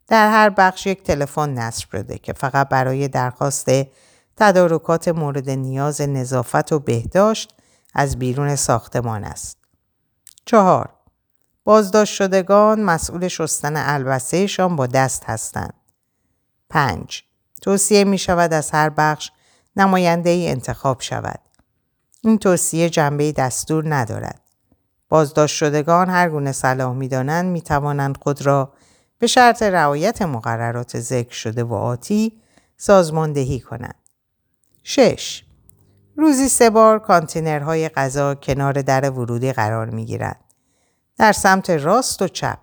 در 0.08 0.32
هر 0.32 0.50
بخش 0.50 0.88
یک 0.88 1.04
تلفن 1.04 1.50
نصب 1.50 1.90
شده 1.90 2.18
که 2.18 2.34
فقط 2.34 2.70
برای 2.70 3.08
درخواست 3.08 3.70
تدارکات 4.38 5.08
مورد 5.08 5.50
نیاز 5.50 6.02
نظافت 6.02 6.72
و 6.72 6.80
بهداشت 6.80 7.54
از 7.94 8.20
بیرون 8.20 8.56
ساختمان 8.56 9.24
است. 9.24 9.58
چهار 10.46 10.90
بازداشت 11.64 12.14
شدگان 12.14 12.84
مسئول 12.84 13.28
شستن 13.28 13.74
البسهشان 13.76 14.76
با 14.76 14.88
دست 14.88 15.24
هستند. 15.24 15.74
پنج 16.70 17.24
توصیه 17.62 18.04
می 18.04 18.18
شود 18.18 18.54
از 18.54 18.72
هر 18.72 18.90
بخش 18.90 19.32
نماینده 19.76 20.30
ای 20.30 20.50
انتخاب 20.50 21.02
شود. 21.02 21.40
این 22.28 22.38
توصیه 22.38 22.90
جنبه 22.90 23.32
دستور 23.32 23.96
ندارد. 23.96 24.42
بازداشت 25.10 25.56
شدگان 25.56 26.10
هر 26.10 26.30
گونه 26.30 26.52
صلاح 26.52 26.94
می 26.94 27.08
دانند 27.08 27.52
می 27.52 27.62
توانند 27.62 28.18
خود 28.18 28.46
را 28.46 28.74
به 29.20 29.28
شرط 29.28 29.64
رعایت 29.64 30.22
مقررات 30.22 31.00
ذکر 31.00 31.34
شده 31.34 31.64
و 31.64 31.74
آتی 31.74 32.42
سازماندهی 32.78 33.60
کنند. 33.60 33.96
6. 34.84 35.44
روزی 36.18 36.50
سه 36.50 36.70
بار 36.70 37.00
کانتینرهای 37.00 37.90
غذا 37.90 38.36
کنار 38.36 38.82
در 38.82 39.10
ورودی 39.10 39.52
قرار 39.52 39.90
می 39.90 40.06
گیرند. 40.06 40.44
در 41.18 41.32
سمت 41.32 41.70
راست 41.70 42.22
و 42.22 42.28
چپ. 42.28 42.60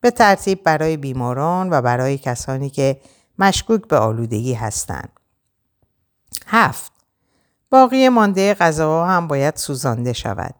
به 0.00 0.10
ترتیب 0.10 0.62
برای 0.62 0.96
بیماران 0.96 1.70
و 1.70 1.82
برای 1.82 2.18
کسانی 2.18 2.70
که 2.70 3.00
مشکوک 3.38 3.88
به 3.88 3.96
آلودگی 3.96 4.54
هستند. 4.54 5.20
هفت 6.46 6.95
باقی 7.70 8.08
مانده 8.08 8.54
غذاها 8.54 9.06
هم 9.06 9.28
باید 9.28 9.56
سوزانده 9.56 10.12
شود 10.12 10.54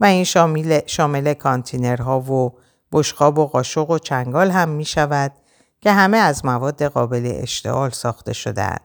و 0.00 0.04
این 0.04 0.24
شامل, 0.24 0.80
شامل 0.86 1.34
کانتینرها 1.34 2.20
و 2.20 2.52
بشقاب 2.92 3.38
و 3.38 3.46
قاشق 3.46 3.90
و 3.90 3.98
چنگال 3.98 4.50
هم 4.50 4.68
می 4.68 4.84
شود 4.84 5.32
که 5.80 5.92
همه 5.92 6.16
از 6.16 6.44
مواد 6.44 6.82
قابل 6.82 7.32
اشتعال 7.34 7.90
ساخته 7.90 8.32
شدهاند. 8.32 8.80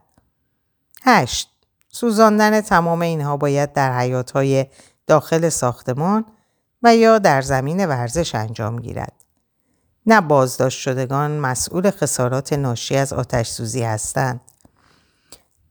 8. 1.03 1.49
سوزاندن 1.89 2.61
تمام 2.61 3.01
اینها 3.01 3.37
باید 3.37 3.73
در 3.73 3.97
حیاتهای 3.97 4.65
داخل 5.07 5.49
ساختمان 5.49 6.25
و 6.83 6.95
یا 6.95 7.19
در 7.19 7.41
زمین 7.41 7.85
ورزش 7.85 8.35
انجام 8.35 8.79
گیرد. 8.79 9.13
نه 10.05 10.21
بازداشت 10.21 10.79
شدگان 10.79 11.31
مسئول 11.39 11.91
خسارات 11.91 12.53
ناشی 12.53 12.95
از 12.95 13.13
آتش 13.13 13.49
سوزی 13.49 13.83
هستند. 13.83 14.41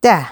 ده 0.03 0.27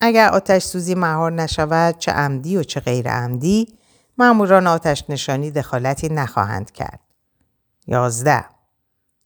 اگر 0.00 0.28
آتش 0.28 0.64
سوزی 0.64 0.94
مهار 0.94 1.32
نشود 1.32 1.98
چه 1.98 2.12
عمدی 2.12 2.56
و 2.56 2.62
چه 2.62 2.80
غیر 2.80 3.08
عمدی 3.10 3.78
ماموران 4.18 4.66
آتش 4.66 5.04
نشانی 5.08 5.50
دخالتی 5.50 6.08
نخواهند 6.08 6.70
کرد. 6.70 7.00
یازده 7.86 8.44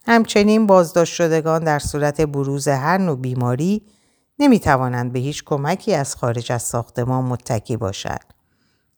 همچنین 0.06 0.66
بازداشت 0.66 1.14
شدگان 1.14 1.64
در 1.64 1.78
صورت 1.78 2.20
بروز 2.20 2.68
هر 2.68 2.98
نوع 2.98 3.16
بیماری 3.16 3.87
نمی 4.38 4.61
توانند 4.61 5.12
به 5.12 5.18
هیچ 5.18 5.44
کمکی 5.44 5.94
از 5.94 6.16
خارج 6.16 6.52
از 6.52 6.62
ساختمان 6.62 7.24
متکی 7.24 7.76
باشند 7.76 8.35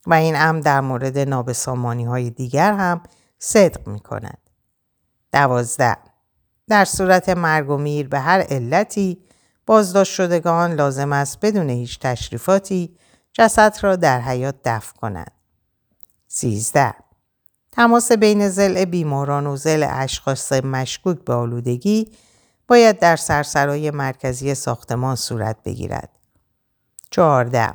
و 0.06 0.14
این 0.14 0.36
امر 0.36 0.60
در 0.60 0.80
مورد 0.80 1.18
نابسامانی 1.18 2.04
های 2.04 2.30
دیگر 2.30 2.72
هم 2.72 3.02
صدق 3.38 3.88
می 3.88 4.00
کند. 4.00 4.38
دوازده 5.32 5.96
در 6.68 6.84
صورت 6.84 7.28
مرگ 7.28 7.70
و 7.70 7.76
میر 7.76 8.08
به 8.08 8.18
هر 8.20 8.40
علتی 8.40 9.18
بازداشت 9.66 10.12
شدگان 10.12 10.72
لازم 10.74 11.12
است 11.12 11.38
بدون 11.40 11.70
هیچ 11.70 11.98
تشریفاتی 11.98 12.96
جسد 13.32 13.76
را 13.80 13.96
در 13.96 14.20
حیات 14.20 14.54
دفع 14.64 14.96
کنند. 14.96 15.32
سیزده 16.28 16.94
تماس 17.72 18.12
بین 18.12 18.48
زل 18.48 18.84
بیماران 18.84 19.46
و 19.46 19.56
زل 19.56 19.86
اشخاص 19.90 20.52
مشکوک 20.52 21.18
به 21.18 21.34
آلودگی 21.34 22.12
باید 22.68 22.98
در 22.98 23.16
سرسرای 23.16 23.90
مرکزی 23.90 24.54
ساختمان 24.54 25.16
صورت 25.16 25.56
بگیرد. 25.64 26.18
14. 27.10 27.74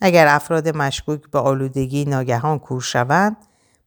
اگر 0.00 0.26
افراد 0.26 0.68
مشکوک 0.68 1.30
به 1.30 1.38
آلودگی 1.38 2.04
ناگهان 2.04 2.58
کور 2.58 2.80
شوند، 2.80 3.36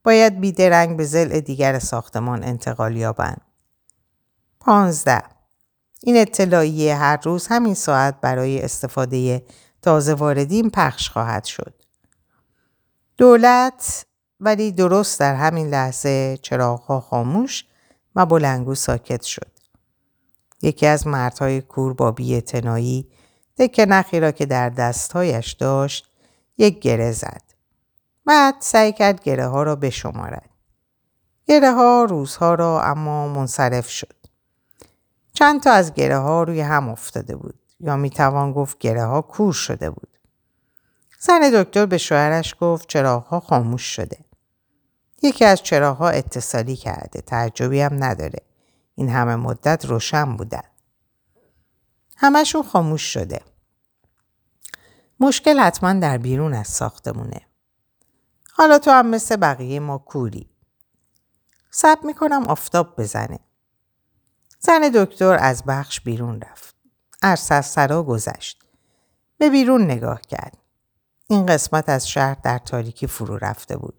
باید 0.04 0.40
بیدرنگ 0.40 0.98
به 0.98 1.04
زل 1.04 1.40
دیگر 1.40 1.80
ساختمان 1.80 2.44
انتقال 2.44 2.98
یابند. 2.98 3.42
15. 4.60 5.24
این 6.04 6.18
اطلاعیه 6.18 6.96
هر 6.96 7.20
روز 7.24 7.48
همین 7.48 7.74
ساعت 7.74 8.22
برای 8.22 8.62
استفاده 8.62 9.44
تازه 9.82 10.14
واردین 10.14 10.70
پخش 10.70 11.10
خواهد 11.10 11.46
شد. 11.46 11.74
دولت 13.18 14.06
ولی 14.40 14.72
درست 14.72 15.20
در 15.20 15.36
همین 15.36 15.68
لحظه 15.68 16.40
چراغها 16.42 17.00
خاموش 17.00 17.66
و 18.16 18.26
بلنگو 18.26 18.76
ساکت 18.76 19.22
شد. 19.22 19.52
یکی 20.62 20.88
از 20.88 21.08
مردهای 21.08 21.62
کور 21.62 21.94
با 21.94 22.12
بیاعتنایی 22.12 23.12
دکه 23.58 23.86
نخی 23.86 24.20
را 24.20 24.32
که 24.32 24.46
در 24.46 24.70
دستهایش 24.70 25.52
داشت 25.52 26.08
یک 26.58 26.80
گره 26.80 27.12
زد. 27.12 27.42
بعد 28.26 28.56
سعی 28.60 28.94
کرد 28.94 29.24
گره 29.24 29.48
ها 29.48 29.64
را 29.64 29.76
بشمارد. 29.76 30.50
گره 31.46 31.72
ها 31.72 32.04
روزها 32.10 32.56
را 32.56 32.84
اما 32.84 33.28
منصرف 33.28 33.90
شد. 33.90 34.21
چند 35.34 35.64
تا 35.64 35.72
از 35.72 35.94
گره 35.94 36.18
ها 36.18 36.44
روی 36.44 36.62
هم 36.62 36.90
افتاده 36.90 37.36
بود 37.36 37.60
یا 37.80 37.96
می 37.98 38.10
توان 38.10 38.54
گفت 38.54 38.78
گره 38.78 39.06
ها 39.06 39.22
کور 39.22 39.54
شده 39.54 39.90
بود. 39.90 40.18
زن 41.20 41.52
دکتر 41.54 41.86
به 41.86 41.98
شوهرش 41.98 42.56
گفت 42.60 42.88
چراغ 42.88 43.24
ها 43.24 43.40
خاموش 43.40 43.96
شده. 43.96 44.20
یکی 45.22 45.46
از 45.46 45.64
چراغ 45.64 45.98
ها 45.98 46.10
اتصالی 46.10 46.76
کرده. 46.76 47.22
تعجبی 47.22 47.82
هم 47.82 48.04
نداره. 48.04 48.40
این 48.96 49.10
همه 49.10 49.36
مدت 49.36 49.86
روشن 49.86 50.38
بودن. 50.38 50.64
همشون 52.18 52.64
خاموش 52.64 53.14
شده. 53.14 53.42
مشکل 55.20 55.60
حتما 55.60 55.94
در 55.94 56.18
بیرون 56.18 56.54
از 56.54 56.68
ساختمونه. 56.68 57.42
حالا 58.52 58.80
تو 58.80 58.92
هم 58.92 59.08
مثل 59.08 59.36
بقیه 59.36 59.80
ما 59.80 59.98
کوری. 59.98 60.50
سب 61.72 61.98
می‌کنم 62.04 62.48
آفتاب 62.48 63.02
بزنه. 63.02 63.40
زن 64.64 64.92
دکتر 64.96 65.38
از 65.42 65.64
بخش 65.68 66.02
بیرون 66.02 66.42
رفت. 66.42 66.76
عرص 67.22 67.52
از 67.52 67.66
سرا 67.66 68.04
گذشت. 68.04 68.64
به 69.38 69.50
بیرون 69.50 69.84
نگاه 69.84 70.22
کرد. 70.22 70.58
این 71.30 71.46
قسمت 71.46 71.90
از 71.90 72.10
شهر 72.10 72.38
در 72.44 72.58
تاریکی 72.58 73.08
فرو 73.08 73.38
رفته 73.38 73.78
بود. 73.78 73.94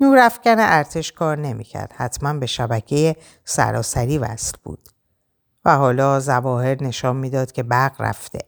نورافکن 0.00 0.56
ارتش 0.58 1.12
کار 1.12 1.38
نمی‌کرد. 1.38 1.92
حتما 1.96 2.32
به 2.32 2.46
شبکه 2.46 3.16
سراسری 3.44 4.18
وصل 4.18 4.56
بود. 4.62 4.88
و 5.64 5.76
حالا 5.76 6.20
زواهر 6.20 6.84
نشان 6.84 7.16
می‌داد 7.16 7.52
که 7.52 7.62
برق 7.62 8.00
رفته. 8.00 8.40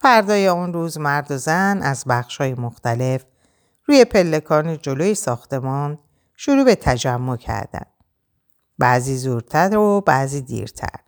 فردای 0.00 0.46
اون 0.46 0.72
روز 0.72 0.98
مرد 0.98 1.30
و 1.30 1.36
زن 1.36 1.82
از 1.82 2.04
بخشهای 2.08 2.54
مختلف 2.54 3.24
روی 3.84 4.04
پلکان 4.04 4.78
جلوی 4.78 5.14
ساختمان 5.14 5.98
شروع 6.34 6.64
به 6.64 6.74
تجمع 6.74 7.36
کردند. 7.36 7.93
بعضی 8.78 9.16
زورتر 9.16 9.76
و 9.76 10.00
بعضی 10.00 10.40
دیرتر. 10.40 11.00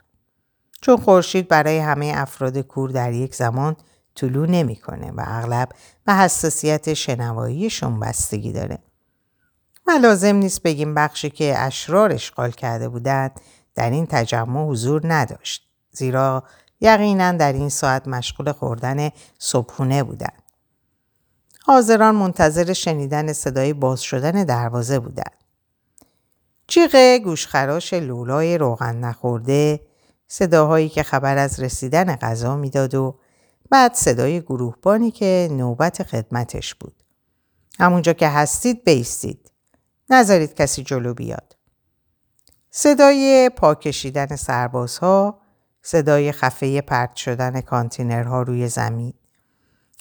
چون 0.81 0.97
خورشید 0.97 1.49
برای 1.49 1.79
همه 1.79 2.13
افراد 2.17 2.59
کور 2.59 2.91
در 2.91 3.13
یک 3.13 3.35
زمان 3.35 3.77
طلوع 4.15 4.47
نمی‌کنه 4.51 5.11
و 5.11 5.25
اغلب 5.27 5.69
به 6.05 6.15
حساسیت 6.15 6.95
شنواییشون 6.95 8.01
بستگی 8.01 8.53
داره. 8.53 8.79
و 9.87 9.91
لازم 9.91 10.37
نیست 10.37 10.63
بگیم 10.63 10.95
بخشی 10.95 11.31
که 11.31 11.55
اشرار 11.59 12.13
اشغال 12.13 12.51
کرده 12.51 12.89
بودند 12.89 13.41
در 13.75 13.91
این 13.91 14.07
تجمع 14.07 14.67
حضور 14.67 15.01
نداشت. 15.05 15.69
زیرا 15.93 16.45
یقینا 16.81 17.33
در 17.33 17.53
این 17.53 17.69
ساعت 17.69 18.09
مشغول 18.09 18.53
خوردن 18.53 19.11
صبحونه 19.39 20.03
بودند. 20.03 20.43
حاضران 21.63 22.15
منتظر 22.15 22.73
شنیدن 22.73 23.33
صدای 23.33 23.73
باز 23.73 24.01
شدن 24.01 24.45
دروازه 24.45 24.99
بودند. 24.99 25.46
جیغ 26.69 27.19
گوشخراش 27.25 27.95
لولای 27.95 28.59
روغن 28.59 28.97
نخورده 28.97 29.81
صداهایی 30.29 30.89
که 30.89 31.03
خبر 31.03 31.39
از 31.39 31.61
رسیدن 31.61 32.17
غذا 32.17 32.57
می‌داد 32.57 32.95
و 32.95 33.19
بعد 33.71 33.95
صدای 33.95 34.41
گروهبانی 34.41 35.11
که 35.11 35.49
نوبت 35.53 36.03
خدمتش 36.03 36.75
بود. 36.75 37.03
همونجا 37.81 38.13
که 38.13 38.29
هستید 38.29 38.85
بیستید. 38.85 39.53
نذارید 40.11 40.55
کسی 40.55 40.83
جلو 40.83 41.15
بیاد. 41.15 41.57
صدای 42.71 43.51
پاکشیدن 43.57 44.37
سربازها، 44.37 45.41
صدای 45.83 46.33
خفه 46.33 46.81
پرت 46.81 47.17
شدن 47.17 47.61
کانتینرها 47.61 48.43
روی 48.43 48.69
زمین، 48.69 49.15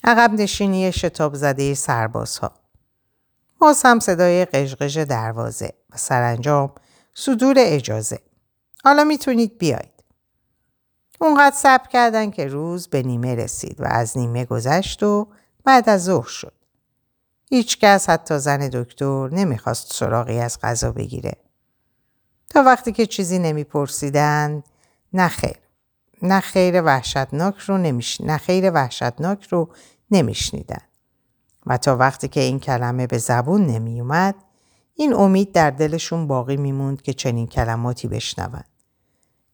عقب 0.04 0.32
نشینی 0.34 0.92
شتاب 0.92 1.36
زده 1.36 1.74
سربازها. 1.74 2.65
باز 3.66 3.82
هم 3.86 4.00
صدای 4.00 4.46
قشقش 4.46 4.98
دروازه 4.98 5.74
و 5.90 5.98
سرانجام 5.98 6.74
صدور 7.14 7.56
اجازه. 7.58 8.20
حالا 8.84 9.04
می‌تونید 9.04 9.58
بیاید. 9.58 10.04
اونقدر 11.22 11.56
صبر 11.56 11.88
کردن 11.88 12.32
که 12.32 12.48
روز 12.48 12.88
به 12.88 13.04
نیمه 13.04 13.36
رسید 13.36 13.82
و 13.82 13.86
از 13.86 14.18
نیمه 14.18 14.46
گذشت 14.46 15.04
و 15.04 15.28
بعد 15.64 15.90
از 15.90 16.04
ظهر 16.04 16.28
شد. 16.28 16.54
هیچکس 17.50 18.10
حتی 18.10 18.40
زن 18.40 18.70
دکتر 18.70 19.30
نمی‌خواست 19.30 19.94
سراغی 19.94 20.40
از 20.40 20.60
غذا 20.62 20.92
بگیره. 20.92 21.34
تا 22.50 22.64
وقتی 22.64 22.92
که 22.92 23.06
چیزی 23.06 23.40
نمیپرسیدن 23.40 24.64
نه 25.14 25.28
خیر. 25.28 25.58
نه 26.22 26.40
خیر 26.40 26.82
وحشتناک 26.82 27.58
رو 27.58 27.78
نمیش... 27.78 28.22
نه 28.22 28.38
خیر 28.38 28.72
وحشتناک 28.72 29.44
رو 29.44 29.70
نمیشنیدن. 30.12 30.85
و 31.66 31.78
تا 31.78 31.98
وقتی 31.98 32.28
که 32.28 32.40
این 32.40 32.60
کلمه 32.60 33.08
به 33.08 33.18
زبون 33.18 33.66
نمیومد 33.66 34.36
این 34.94 35.14
امید 35.14 35.52
در 35.52 35.72
دلشون 35.72 36.28
باقی 36.28 36.58
میموند 36.58 37.02
که 37.02 37.14
چنین 37.14 37.48
کلماتی 37.48 38.08
بشنون. 38.08 38.64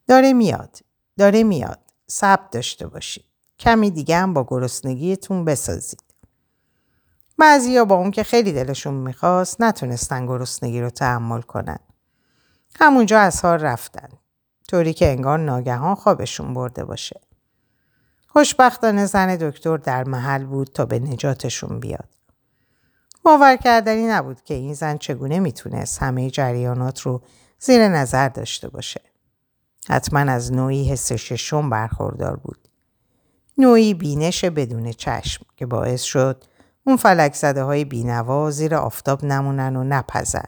داره 0.08 0.34
میاد. 0.34 0.80
داره 1.18 1.44
میاد. 1.44 1.80
صبر 2.08 2.48
داشته 2.52 2.88
باشید. 2.88 3.26
کمی 3.60 3.92
دیگه 3.92 4.18
هم 4.18 4.34
با 4.34 4.44
گرسنگیتون 4.44 5.46
بسازید. 5.46 6.04
بعضیا 7.38 7.86
با 7.86 7.96
اون 7.96 8.12
که 8.12 8.24
خیلی 8.24 8.52
دلشون 8.52 8.94
می‌خواست 8.94 9.62
نتونستن 9.62 10.26
گرسنگی 10.26 10.82
رو 10.82 10.90
تحمل 10.90 11.42
کنن. 11.42 11.80
همونجا 12.80 13.20
از 13.20 13.46
حال 13.46 13.60
رفتن. 13.60 14.10
طوری 14.68 14.94
که 14.94 15.12
انگار 15.12 15.40
ناگهان 15.40 15.96
خوابشون 15.96 16.54
برده 16.54 16.86
باشه. 16.86 17.22
خوشبختانه 18.34 19.06
زن 19.06 19.36
دکتر 19.36 19.78
در 19.78 20.04
محل 20.04 20.46
بود 20.46 20.68
تا 20.74 20.86
به 20.86 21.00
نجاتشون 21.00 21.80
بیاد. 21.80 22.10
باور 23.24 23.56
کردنی 23.56 24.08
نبود 24.08 24.42
که 24.42 24.54
این 24.54 24.74
زن 24.74 24.98
چگونه 24.98 25.40
می‌تونست 25.40 26.04
همه 26.04 26.30
جریانات 26.30 27.02
رو 27.02 27.22
زیر 27.60 27.88
نظر 27.88 28.30
داشته 28.30 28.70
باشه. 28.70 29.02
حتما 29.90 30.20
از 30.20 30.54
نوعی 30.54 30.90
حس 30.90 31.12
ششم 31.12 31.70
برخوردار 31.70 32.36
بود. 32.36 32.68
نوعی 33.58 33.94
بینش 33.94 34.46
بدون 34.46 34.92
چشم 34.92 35.46
که 35.56 35.66
باعث 35.66 36.02
شد 36.02 36.44
اون 36.84 36.98
فلک 36.98 37.34
زده 37.34 37.64
های 37.64 37.86
بینوا 37.86 38.52
زیر 38.52 38.76
آفتاب 38.76 39.26
نمونن 39.26 39.76
و 39.76 39.84
نپزن. 39.84 40.48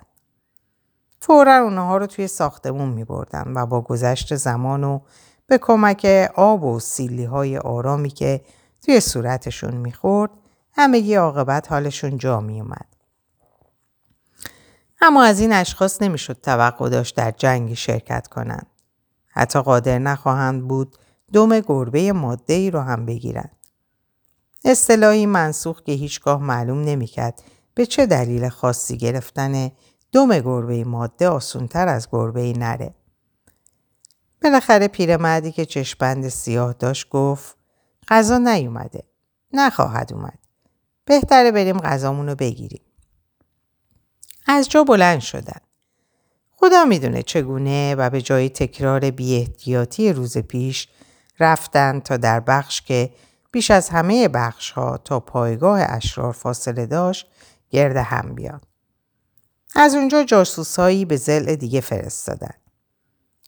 فورا 1.19 1.57
اونها 1.57 1.97
رو 1.97 2.05
توی 2.05 2.27
ساختمون 2.27 2.89
می 2.89 3.03
بردن 3.03 3.53
و 3.55 3.65
با 3.65 3.81
گذشت 3.81 4.35
زمان 4.35 4.83
و 4.83 4.99
به 5.47 5.57
کمک 5.57 6.31
آب 6.35 6.63
و 6.63 6.79
سیلی 6.79 7.23
های 7.23 7.57
آرامی 7.57 8.09
که 8.09 8.41
توی 8.81 8.99
صورتشون 8.99 9.73
می‌خورد 9.75 10.31
همگی 10.73 11.15
عاقبت 11.15 11.71
حالشون 11.71 12.17
جا 12.17 12.39
می 12.39 12.61
اومد. 12.61 12.85
اما 15.01 15.23
از 15.23 15.39
این 15.39 15.53
اشخاص 15.53 16.01
نمی‌شد 16.01 16.41
توقع 16.41 16.89
داشت 16.89 17.15
در 17.15 17.31
جنگی 17.31 17.75
شرکت 17.75 18.27
کنند. 18.27 18.67
حتی 19.27 19.61
قادر 19.61 19.99
نخواهند 19.99 20.67
بود 20.67 20.97
دم 21.33 21.59
گربه 21.59 22.11
ماده 22.11 22.53
ای 22.53 22.71
رو 22.71 22.79
هم 22.79 23.05
بگیرند. 23.05 23.57
اصطلاحی 24.65 25.25
منسوخ 25.25 25.81
که 25.81 25.91
هیچگاه 25.91 26.41
معلوم 26.41 26.81
نمی‌کرد 26.81 27.41
به 27.73 27.85
چه 27.85 28.05
دلیل 28.05 28.49
خاصی 28.49 28.97
گرفتن 28.97 29.71
دم 30.11 30.39
گربه 30.39 30.83
ماده 30.83 31.27
آسونتر 31.27 31.87
از 31.87 32.07
گربه 32.11 32.53
نره. 32.53 32.95
بالاخره 34.43 34.87
پیرمردی 34.87 35.51
که 35.51 35.65
چشپند 35.65 36.29
سیاه 36.29 36.73
داشت 36.73 37.09
گفت 37.09 37.57
غذا 38.07 38.37
نیومده. 38.37 39.03
نخواهد 39.53 40.13
اومد. 40.13 40.39
بهتره 41.05 41.51
بریم 41.51 41.79
غذامون 41.79 42.29
رو 42.29 42.35
بگیریم. 42.35 42.81
از 44.45 44.69
جا 44.69 44.83
بلند 44.83 45.19
شدن. 45.19 45.59
خدا 46.51 46.85
می‌دونه 46.85 47.23
چگونه 47.23 47.95
و 47.95 48.09
به 48.09 48.21
جای 48.21 48.49
تکرار 48.49 49.11
بیاحتیاطی 49.11 50.13
روز 50.13 50.37
پیش 50.37 50.87
رفتن 51.39 51.99
تا 51.99 52.17
در 52.17 52.39
بخش 52.39 52.81
که 52.81 53.13
بیش 53.51 53.71
از 53.71 53.89
همه 53.89 54.27
بخش 54.27 54.71
ها 54.71 54.97
تا 54.97 55.19
پایگاه 55.19 55.79
اشرار 55.83 56.31
فاصله 56.31 56.85
داشت 56.85 57.27
گرد 57.69 57.95
هم 57.95 58.35
بیاد. 58.35 58.67
از 59.75 59.95
اونجا 59.95 60.23
جاسوس 60.23 60.79
هایی 60.79 61.05
به 61.05 61.15
زل 61.15 61.55
دیگه 61.55 61.81
فرستادن. 61.81 62.53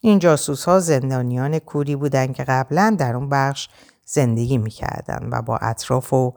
این 0.06 0.20
جاسوس 0.20 0.66
ها 0.66 0.80
زندانیان 0.80 1.60
کوری 1.60 1.96
بودند 1.96 2.36
که 2.36 2.44
قبلا 2.44 2.96
در 3.00 3.16
اون 3.16 3.30
بخش 3.30 3.70
زندگی 4.06 4.58
می‌کردن 4.58 5.30
و 5.32 5.42
با 5.42 5.58
اطراف 5.58 6.14
و 6.14 6.34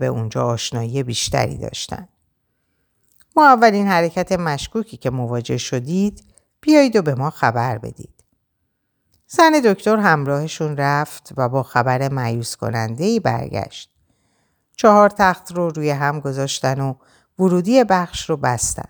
به 0.00 0.06
اونجا 0.06 0.44
آشنایی 0.44 1.02
بیشتری 1.02 1.58
داشتن. 1.58 2.08
ما 3.36 3.46
اولین 3.46 3.86
حرکت 3.86 4.32
مشکوکی 4.32 4.96
که 4.96 5.10
مواجه 5.10 5.56
شدید 5.56 6.24
بیایید 6.60 6.96
و 6.96 7.02
به 7.02 7.14
ما 7.14 7.30
خبر 7.30 7.78
بدید. 7.78 8.24
زن 9.26 9.52
دکتر 9.64 9.96
همراهشون 9.96 10.76
رفت 10.76 11.32
و 11.36 11.48
با 11.48 11.62
خبر 11.62 12.08
معیوس 12.08 12.56
کننده 12.56 13.04
ای 13.04 13.20
برگشت. 13.20 13.90
چهار 14.76 15.10
تخت 15.10 15.52
رو 15.52 15.68
روی 15.68 15.90
هم 15.90 16.20
گذاشتن 16.20 16.80
و 16.80 16.94
ورودی 17.38 17.84
بخش 17.84 18.30
رو 18.30 18.36
بستن. 18.36 18.88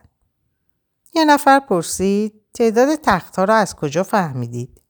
یه 1.15 1.25
نفر 1.25 1.61
پرسید 1.61 2.40
تعداد 2.55 2.95
تختها 2.95 3.45
رو 3.45 3.55
از 3.55 3.77
کجا 3.77 4.03
فهمیدید؟ 4.03 4.81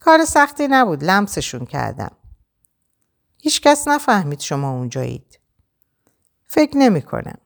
کار 0.00 0.24
سختی 0.24 0.68
نبود 0.68 1.04
لمسشون 1.04 1.66
کردم. 1.66 2.16
هیچکس 3.38 3.88
نفهمید 3.88 4.40
شما 4.40 4.70
اونجایید. 4.70 5.40
فکر 6.46 6.76
نمی 6.76 7.02
کنم. 7.02 7.38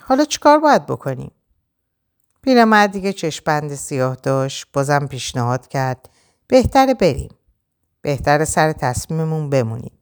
حالا 0.00 0.24
چیکار 0.24 0.58
باید 0.58 0.86
بکنیم؟ 0.86 1.32
پیرمردی 2.42 3.00
که 3.00 3.12
چشپند 3.12 3.74
سیاه 3.74 4.16
داشت 4.16 4.66
بازم 4.72 5.06
پیشنهاد 5.06 5.68
کرد 5.68 6.10
بهتره 6.46 6.94
بریم. 6.94 7.30
بهتر 8.02 8.44
سر 8.44 8.72
تصمیممون 8.72 9.50
بمونیم. 9.50 9.98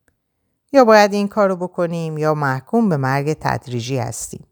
یا 0.72 0.84
باید 0.84 1.12
این 1.12 1.28
کارو 1.28 1.56
بکنیم 1.56 2.18
یا 2.18 2.34
محکوم 2.34 2.88
به 2.88 2.96
مرگ 2.96 3.37
تدریجی 3.40 3.98
هستیم. 3.98 4.46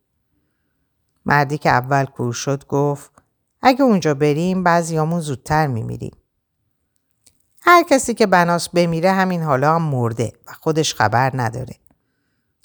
مردی 1.24 1.58
که 1.58 1.70
اول 1.70 2.04
کور 2.04 2.32
شد 2.32 2.66
گفت 2.66 3.15
اگه 3.68 3.82
اونجا 3.82 4.14
بریم 4.14 4.62
بعضیامون 4.62 5.20
زودتر 5.20 5.66
میمیریم. 5.66 6.16
هر 7.60 7.82
کسی 7.82 8.14
که 8.14 8.26
بناس 8.26 8.68
بمیره 8.68 9.12
همین 9.12 9.42
حالا 9.42 9.74
هم 9.74 9.82
مرده 9.82 10.32
و 10.46 10.52
خودش 10.52 10.94
خبر 10.94 11.30
نداره. 11.34 11.74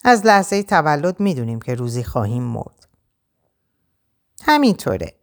از 0.04 0.26
لحظه 0.26 0.64
تولد 0.64 1.20
می‌دونیم 1.20 1.60
که 1.60 1.76
روزی 1.76 2.04
خواهیم 2.04 2.44
مرد. 2.44 2.88
همینطوره. 4.42 5.14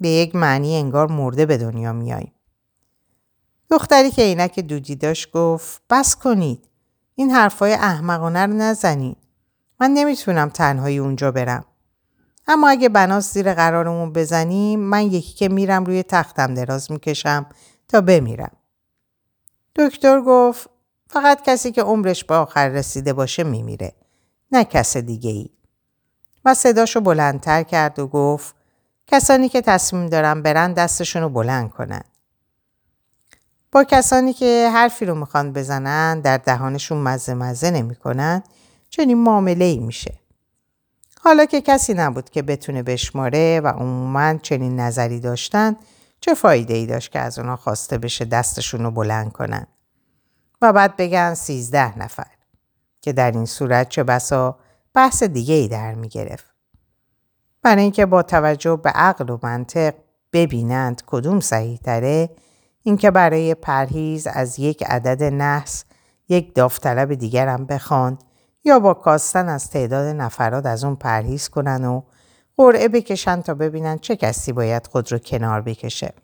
به 0.00 0.08
یک 0.08 0.34
معنی 0.34 0.76
انگار 0.76 1.12
مرده 1.12 1.46
به 1.46 1.58
دنیا 1.58 1.92
میاییم. 1.92 2.32
دختری 3.70 4.10
که 4.10 4.22
عینک 4.22 4.60
دودی 4.60 4.96
داشت 4.96 5.32
گفت 5.32 5.82
بس 5.90 6.16
کنید. 6.16 6.68
این 7.14 7.30
حرفای 7.30 7.72
احمقانه 7.72 8.46
رو 8.46 8.52
نزنین. 8.52 9.16
من 9.80 9.90
نمی‌تونم 9.90 10.48
تنهایی 10.48 10.98
اونجا 10.98 11.30
برم. 11.30 11.64
اما 12.48 12.68
اگه 12.68 12.88
بناس 12.88 13.32
زیر 13.32 13.54
قرارمون 13.54 14.12
بزنیم 14.12 14.80
من 14.80 15.02
یکی 15.02 15.34
که 15.34 15.48
میرم 15.48 15.84
روی 15.84 16.02
تختم 16.02 16.54
دراز 16.54 16.90
می‌کشم 16.92 17.46
تا 17.88 18.00
بمیرم. 18.00 18.52
دکتر 19.76 20.20
گفت 20.20 20.70
فقط 21.10 21.42
کسی 21.42 21.72
که 21.72 21.82
عمرش 21.82 22.24
به 22.24 22.34
آخر 22.34 22.68
رسیده 22.68 23.12
باشه 23.12 23.44
میمیره. 23.44 23.92
نه 24.52 24.64
کس 24.64 24.96
دیگه 24.96 25.30
ای. 25.30 25.50
و 26.44 26.54
صداشو 26.54 27.00
بلندتر 27.00 27.62
کرد 27.62 27.98
و 27.98 28.06
گفت 28.06 28.54
کسانی 29.06 29.48
که 29.48 29.60
تصمیم 29.60 30.06
دارن 30.06 30.42
برن 30.42 30.72
دستشون 30.72 31.22
رو 31.22 31.28
بلند 31.28 31.70
کنن. 31.70 32.02
با 33.72 33.84
کسانی 33.84 34.32
که 34.32 34.70
حرفی 34.74 35.04
رو 35.04 35.14
می‌خوان 35.14 35.52
بزنن 35.52 36.20
در 36.20 36.38
دهانشون 36.38 36.98
مزه 36.98 37.34
مزه 37.34 37.70
نمی‌کنن 37.70 38.42
چنین 38.90 39.18
معامله 39.18 39.64
ای 39.64 39.78
میشه. 39.78 40.14
حالا 41.20 41.44
که 41.44 41.60
کسی 41.60 41.94
نبود 41.94 42.30
که 42.30 42.42
بتونه 42.42 42.82
بشماره 42.82 43.60
و 43.60 43.68
عموما 43.68 44.34
چنین 44.34 44.80
نظری 44.80 45.20
داشتن 45.20 45.76
چه 46.20 46.34
فایده 46.34 46.74
ای 46.74 46.86
داشت 46.86 47.12
که 47.12 47.18
از 47.18 47.38
اونا 47.38 47.56
خواسته 47.56 47.98
بشه 47.98 48.24
دستشون 48.24 48.84
رو 48.84 48.90
بلند 48.90 49.32
کنن. 49.32 49.66
و 50.62 50.72
بعد 50.72 50.96
بگن 50.96 51.34
سیزده 51.34 51.98
نفر 51.98 52.26
که 53.00 53.12
در 53.12 53.30
این 53.30 53.46
صورت 53.46 53.88
چه 53.88 54.04
بسا 54.04 54.58
بحث 54.94 55.22
دیگه 55.22 55.54
ای 55.54 55.68
در 55.68 55.94
می 55.94 56.08
گرفت. 56.08 56.46
برای 57.62 57.82
اینکه 57.82 58.06
با 58.06 58.22
توجه 58.22 58.76
به 58.76 58.90
عقل 58.90 59.30
و 59.30 59.38
منطق 59.42 59.94
ببینند 60.32 61.02
کدوم 61.06 61.40
صحیح 61.40 61.78
تره 61.78 62.30
اینکه 62.82 63.10
برای 63.10 63.54
پرهیز 63.54 64.26
از 64.26 64.58
یک 64.58 64.82
عدد 64.82 65.22
نحس 65.22 65.84
یک 66.28 66.54
داوطلب 66.54 67.22
هم 67.34 67.66
بخوان 67.66 68.18
یا 68.68 68.78
با 68.78 68.94
کاستن 68.94 69.48
از 69.48 69.70
تعداد 69.70 70.16
نفرات 70.16 70.66
از 70.66 70.84
اون 70.84 70.96
پرهیز 70.96 71.48
کنن 71.48 71.84
و 71.84 72.02
قرعه 72.56 72.88
بکشن 72.88 73.42
تا 73.42 73.54
ببینن 73.54 73.98
چه 73.98 74.16
کسی 74.16 74.52
باید 74.52 74.86
خود 74.86 75.12
رو 75.12 75.18
کنار 75.18 75.60
بکشه. 75.60 76.14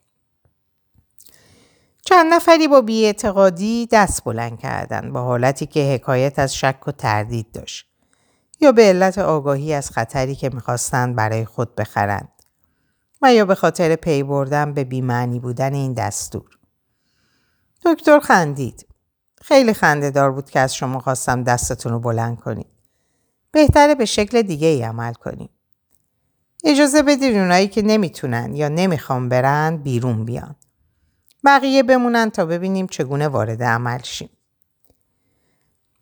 چند 2.02 2.35
نفری 2.35 2.68
با 2.68 2.80
بیاعتقادی 2.80 3.88
دست 3.92 4.24
بلند 4.24 4.59
کردند 4.59 5.12
با 5.12 5.22
حالتی 5.22 5.66
که 5.66 5.94
حکایت 5.94 6.38
از 6.38 6.57
شک 6.57 6.88
و 6.88 6.92
تردید 6.92 7.52
داشت 7.52 7.87
یا 8.61 8.72
به 8.72 8.83
علت 8.83 9.18
آگاهی 9.18 9.74
از 9.74 9.90
خطری 9.90 10.35
که 10.35 10.50
می‌خواستند 10.54 11.16
برای 11.16 11.44
خود 11.44 11.74
بخرند 11.74 12.28
و 13.22 13.35
یا 13.35 13.44
به 13.44 13.54
خاطر 13.54 13.96
پی 13.96 14.22
بردن 14.22 14.74
به 14.74 14.85
بیمعنی 14.85 15.40
بودن 15.40 15.74
این 15.74 15.92
دستور. 15.92 16.59
دکتر 17.85 18.20
خندید. 18.20 18.87
خیلی 19.46 19.74
خنده 19.74 20.11
دار 20.11 20.33
بود 20.33 20.50
که 20.50 20.61
از 20.61 20.74
شما 20.74 21.00
خواستم 21.00 21.42
دستتون 21.42 21.92
رو 21.92 22.00
بلند 22.00 22.40
کنید. 22.40 22.66
بهتره 23.52 23.94
به 23.94 24.04
شکل 24.04 24.42
دیگه 24.42 24.68
ای 24.68 24.83
عمل 24.83 25.12
کنید. 25.12 25.50
اجازه 26.64 27.02
بدید 27.02 27.37
اونایی 27.37 27.68
که 27.68 27.83
نمی‌تونن 27.83 28.54
یا 28.54 28.68
نمی‌خوان 28.68 29.28
برن 29.28 29.76
بیرون 29.76 30.24
بیان. 30.24 30.57
بقیه 31.44 31.83
بمونن 31.83 32.30
تا 32.30 32.46
ببینیم 32.46 32.87
چگونه 32.87 33.28
وارد 33.28 33.62
عمل 33.62 34.02
شیم. 34.02 34.30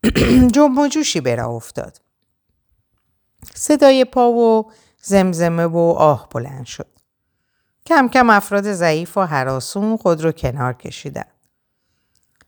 جنب 0.55 0.79
و 0.79 0.89
جوشی 0.89 1.21
برا 1.21 1.47
افتاد. 1.47 2.01
صدای 3.55 4.05
پا 4.05 4.33
و 4.33 4.73
زمزمه 5.03 5.65
و 5.65 5.79
آه 5.79 6.29
بلند 6.29 6.67
شد. 6.67 6.89
کم 7.87 8.09
کم 8.09 8.31
افراد 8.31 8.73
ضعیف 8.73 9.19
و 9.19 9.21
حراسون 9.21 9.97
خود 9.97 10.25
رو 10.25 10.33
کنار 10.33 10.73
کشیدن. 10.73 11.32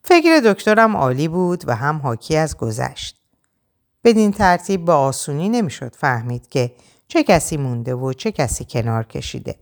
فکر 0.07 0.41
دکترم 0.45 0.97
عالی 0.97 1.29
بود 1.29 1.65
و 1.67 1.75
هم 1.75 1.97
حاکی 1.97 2.37
از 2.37 2.57
گذشت. 2.57 3.21
بدین 4.05 4.33
ترتیب 4.33 4.85
با 4.85 4.97
آسونی 4.97 5.49
نمی‌شد 5.49 5.95
فهمید 5.95 6.49
که 6.49 6.75
چه 7.09 7.23
کسی 7.23 7.57
مونده 7.57 7.95
و 7.95 8.13
چه 8.13 8.33
کسی 8.33 8.65
کنار 8.65 9.05
کشیده. 9.05 9.59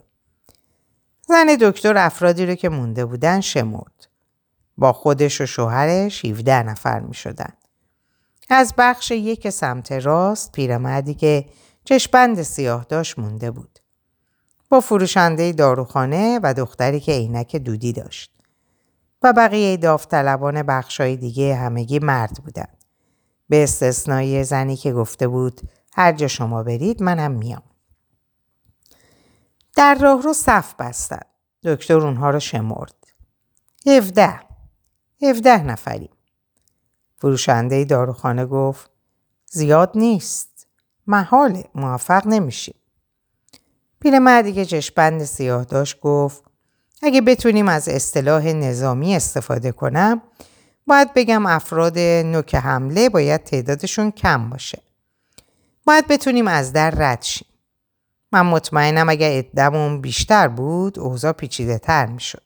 زن 1.28 1.46
دکتر 1.60 1.96
افرادی 1.96 2.46
رو 2.46 2.54
که 2.54 2.68
مونده 2.68 3.04
بودن 3.04 3.40
شمرد. 3.40 4.08
با 4.78 4.92
خودش 4.92 5.40
و 5.40 5.46
شوهرش 5.46 6.24
17 6.24 6.62
نفر 6.62 7.00
می 7.00 7.14
شدن. 7.14 7.52
از 8.50 8.74
بخش 8.78 9.10
یک 9.10 9.50
سمت 9.50 9.92
راست 9.92 10.52
پیرمردی 10.52 11.14
که 11.14 11.44
چشپند 11.84 12.42
سیاه 12.42 12.86
داشت 12.88 13.18
مونده 13.18 13.50
بود. 13.50 13.78
با 14.68 14.80
فروشنده 14.80 15.52
داروخانه 15.52 16.40
و 16.42 16.54
دختری 16.54 17.00
که 17.00 17.12
عینک 17.12 17.56
دودی 17.56 17.92
داشت. 17.92 18.31
و 19.24 19.32
بقیه 19.32 19.76
داوطلبان 19.76 20.62
بخشای 20.62 21.16
دیگه 21.16 21.54
همگی 21.54 21.98
مرد 21.98 22.40
بودن. 22.44 22.68
به 23.48 23.62
استثنای 23.62 24.44
زنی 24.44 24.76
که 24.76 24.92
گفته 24.92 25.28
بود 25.28 25.60
هر 25.92 26.12
جا 26.12 26.28
شما 26.28 26.62
برید 26.62 27.02
منم 27.02 27.30
میام. 27.30 27.62
در 29.76 29.94
راه 29.94 30.22
رو 30.22 30.32
صف 30.32 30.74
بستن. 30.74 31.20
دکتر 31.64 31.98
اونها 31.98 32.30
رو 32.30 32.40
شمرد. 32.40 32.94
هفده. 33.86 34.40
هفده 35.22 35.62
نفری. 35.62 36.10
فروشنده 37.16 37.84
داروخانه 37.84 38.46
گفت 38.46 38.90
زیاد 39.50 39.92
نیست. 39.94 40.66
محاله. 41.06 41.64
موفق 41.74 42.26
نمیشیم. 42.26 42.74
پیرمردی 44.00 44.52
که 44.52 44.64
چشپند 44.64 45.24
سیاه 45.24 45.64
داشت 45.64 46.00
گفت 46.00 46.44
اگه 47.02 47.20
بتونیم 47.20 47.68
از 47.68 47.88
اصطلاح 47.88 48.46
نظامی 48.46 49.16
استفاده 49.16 49.72
کنم 49.72 50.22
باید 50.86 51.14
بگم 51.14 51.46
افراد 51.46 51.98
نوک 51.98 52.54
حمله 52.54 53.08
باید 53.08 53.44
تعدادشون 53.44 54.10
کم 54.10 54.50
باشه. 54.50 54.82
باید 55.86 56.08
بتونیم 56.08 56.48
از 56.48 56.72
در 56.72 56.90
رد 56.90 57.22
شیم. 57.22 57.48
من 58.32 58.46
مطمئنم 58.46 59.08
اگر 59.08 59.38
ادمون 59.38 60.00
بیشتر 60.00 60.48
بود 60.48 60.98
اوضاع 60.98 61.32
پیچیده 61.32 61.78
تر 61.78 62.06
می 62.06 62.20
شد. 62.20 62.42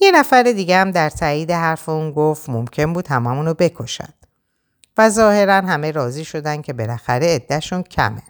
یه 0.00 0.12
نفر 0.12 0.42
دیگه 0.42 0.76
هم 0.76 0.90
در 0.90 1.10
تایید 1.10 1.50
حرف 1.50 1.88
اون 1.88 2.12
گفت 2.12 2.48
ممکن 2.48 2.92
بود 2.92 3.08
هممون 3.08 3.46
رو 3.46 3.54
بکشند. 3.54 4.26
و 4.98 5.10
ظاهرا 5.10 5.54
همه 5.54 5.90
راضی 5.90 6.24
شدن 6.24 6.62
که 6.62 6.72
بالاخره 6.72 7.34
عدهشون 7.34 7.82
کمه. 7.82 8.22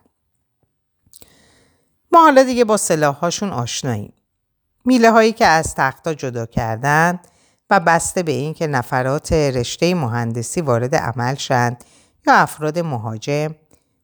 ما 2.12 2.22
حالا 2.22 2.42
دیگه 2.42 2.64
با 2.64 2.76
سلاحهاشون 2.76 3.50
آشناییم. 3.50 4.12
میله 4.84 5.10
هایی 5.10 5.32
که 5.32 5.46
از 5.46 5.74
تختا 5.74 6.14
جدا 6.14 6.46
کردن 6.46 7.20
و 7.70 7.80
بسته 7.80 8.22
به 8.22 8.32
اینکه 8.32 8.66
نفرات 8.66 9.32
رشته 9.32 9.94
مهندسی 9.94 10.60
وارد 10.60 10.94
عمل 10.94 11.34
شند 11.34 11.84
یا 12.26 12.34
افراد 12.34 12.78
مهاجم 12.78 13.54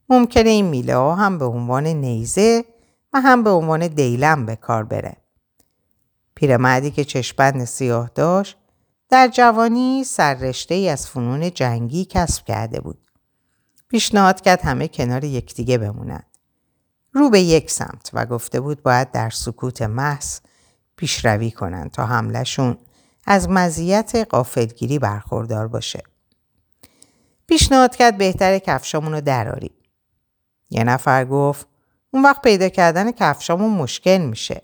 ممکنه 0.08 0.50
این 0.50 0.66
میله 0.66 0.96
ها 0.96 1.14
هم 1.14 1.38
به 1.38 1.44
عنوان 1.44 1.86
نیزه 1.86 2.64
و 3.12 3.20
هم 3.20 3.44
به 3.44 3.50
عنوان 3.50 3.86
دیلم 3.86 4.46
به 4.46 4.56
کار 4.56 4.84
بره. 4.84 5.16
پیرمردی 6.34 6.90
که 6.90 7.04
چشپند 7.04 7.64
سیاه 7.64 8.10
داشت 8.14 8.56
در 9.08 9.28
جوانی 9.28 10.04
سررشته 10.04 10.74
ای 10.74 10.88
از 10.88 11.06
فنون 11.08 11.50
جنگی 11.50 12.04
کسب 12.04 12.44
کرده 12.44 12.80
بود. 12.80 12.98
پیشنهاد 13.88 14.40
کرد 14.40 14.60
همه 14.62 14.88
کنار 14.88 15.24
یکدیگه 15.24 15.78
بمونند. 15.78 16.26
رو 17.12 17.30
به 17.30 17.40
یک 17.40 17.70
سمت 17.70 18.10
و 18.12 18.26
گفته 18.26 18.60
بود 18.60 18.82
باید 18.82 19.10
در 19.10 19.30
سکوت 19.30 19.82
محض 19.82 20.40
پیشروی 20.96 21.50
کنند 21.50 21.90
تا 21.90 22.06
حملشون 22.06 22.78
از 23.26 23.48
مزیت 23.48 24.26
قافلگیری 24.30 24.98
برخوردار 24.98 25.68
باشه. 25.68 26.02
پیشنهاد 27.46 27.96
کرد 27.96 28.18
بهتر 28.18 28.58
کفشامون 28.58 29.12
رو 29.12 29.20
دراریم. 29.20 29.74
یه 30.70 30.84
نفر 30.84 31.24
گفت 31.24 31.66
اون 32.10 32.22
وقت 32.22 32.42
پیدا 32.42 32.68
کردن 32.68 33.12
کفشامون 33.12 33.70
مشکل 33.70 34.18
میشه. 34.18 34.62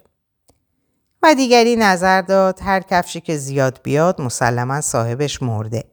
و 1.22 1.34
دیگری 1.34 1.76
نظر 1.76 2.22
داد 2.22 2.60
هر 2.62 2.80
کفشی 2.80 3.20
که 3.20 3.36
زیاد 3.36 3.80
بیاد 3.82 4.20
مسلما 4.20 4.80
صاحبش 4.80 5.42
مرده. 5.42 5.84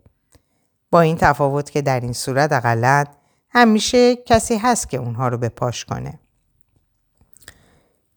با 0.91 1.01
این 1.01 1.17
تفاوت 1.17 1.71
که 1.71 1.81
در 1.81 1.99
این 1.99 2.13
صورت 2.13 2.51
اقلا 2.51 3.03
همیشه 3.49 4.15
کسی 4.15 4.57
هست 4.57 4.89
که 4.89 4.97
اونها 4.97 5.27
رو 5.27 5.37
به 5.37 5.49
پاش 5.49 5.85
کنه. 5.85 6.19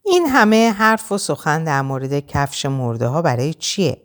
این 0.05 0.27
همه 0.27 0.73
حرف 0.73 1.13
و 1.13 1.19
سخن 1.19 1.65
در 1.65 1.83
مورد 1.83 2.27
کفش 2.27 2.67
مرده 2.67 3.07
ها 3.07 3.23
برای 3.23 3.55
چیه؟ 3.55 4.03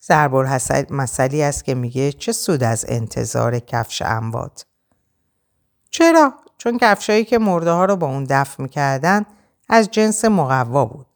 زربور 0.00 0.60
مسئلی 0.90 1.42
است 1.42 1.64
که 1.64 1.74
میگه 1.74 2.12
چه 2.12 2.32
سود 2.32 2.62
از 2.62 2.84
انتظار 2.88 3.58
کفش 3.58 4.02
اموات؟ 4.02 4.66
چرا؟ 5.90 6.34
چون 6.58 6.78
کفشایی 6.78 7.24
که 7.24 7.38
مرده 7.38 7.70
ها 7.70 7.84
رو 7.84 7.96
با 7.96 8.06
اون 8.06 8.24
دفع 8.24 8.62
می‌کردن 8.62 9.26
از 9.68 9.90
جنس 9.90 10.24
مقوا 10.24 10.84
بود 10.84 11.06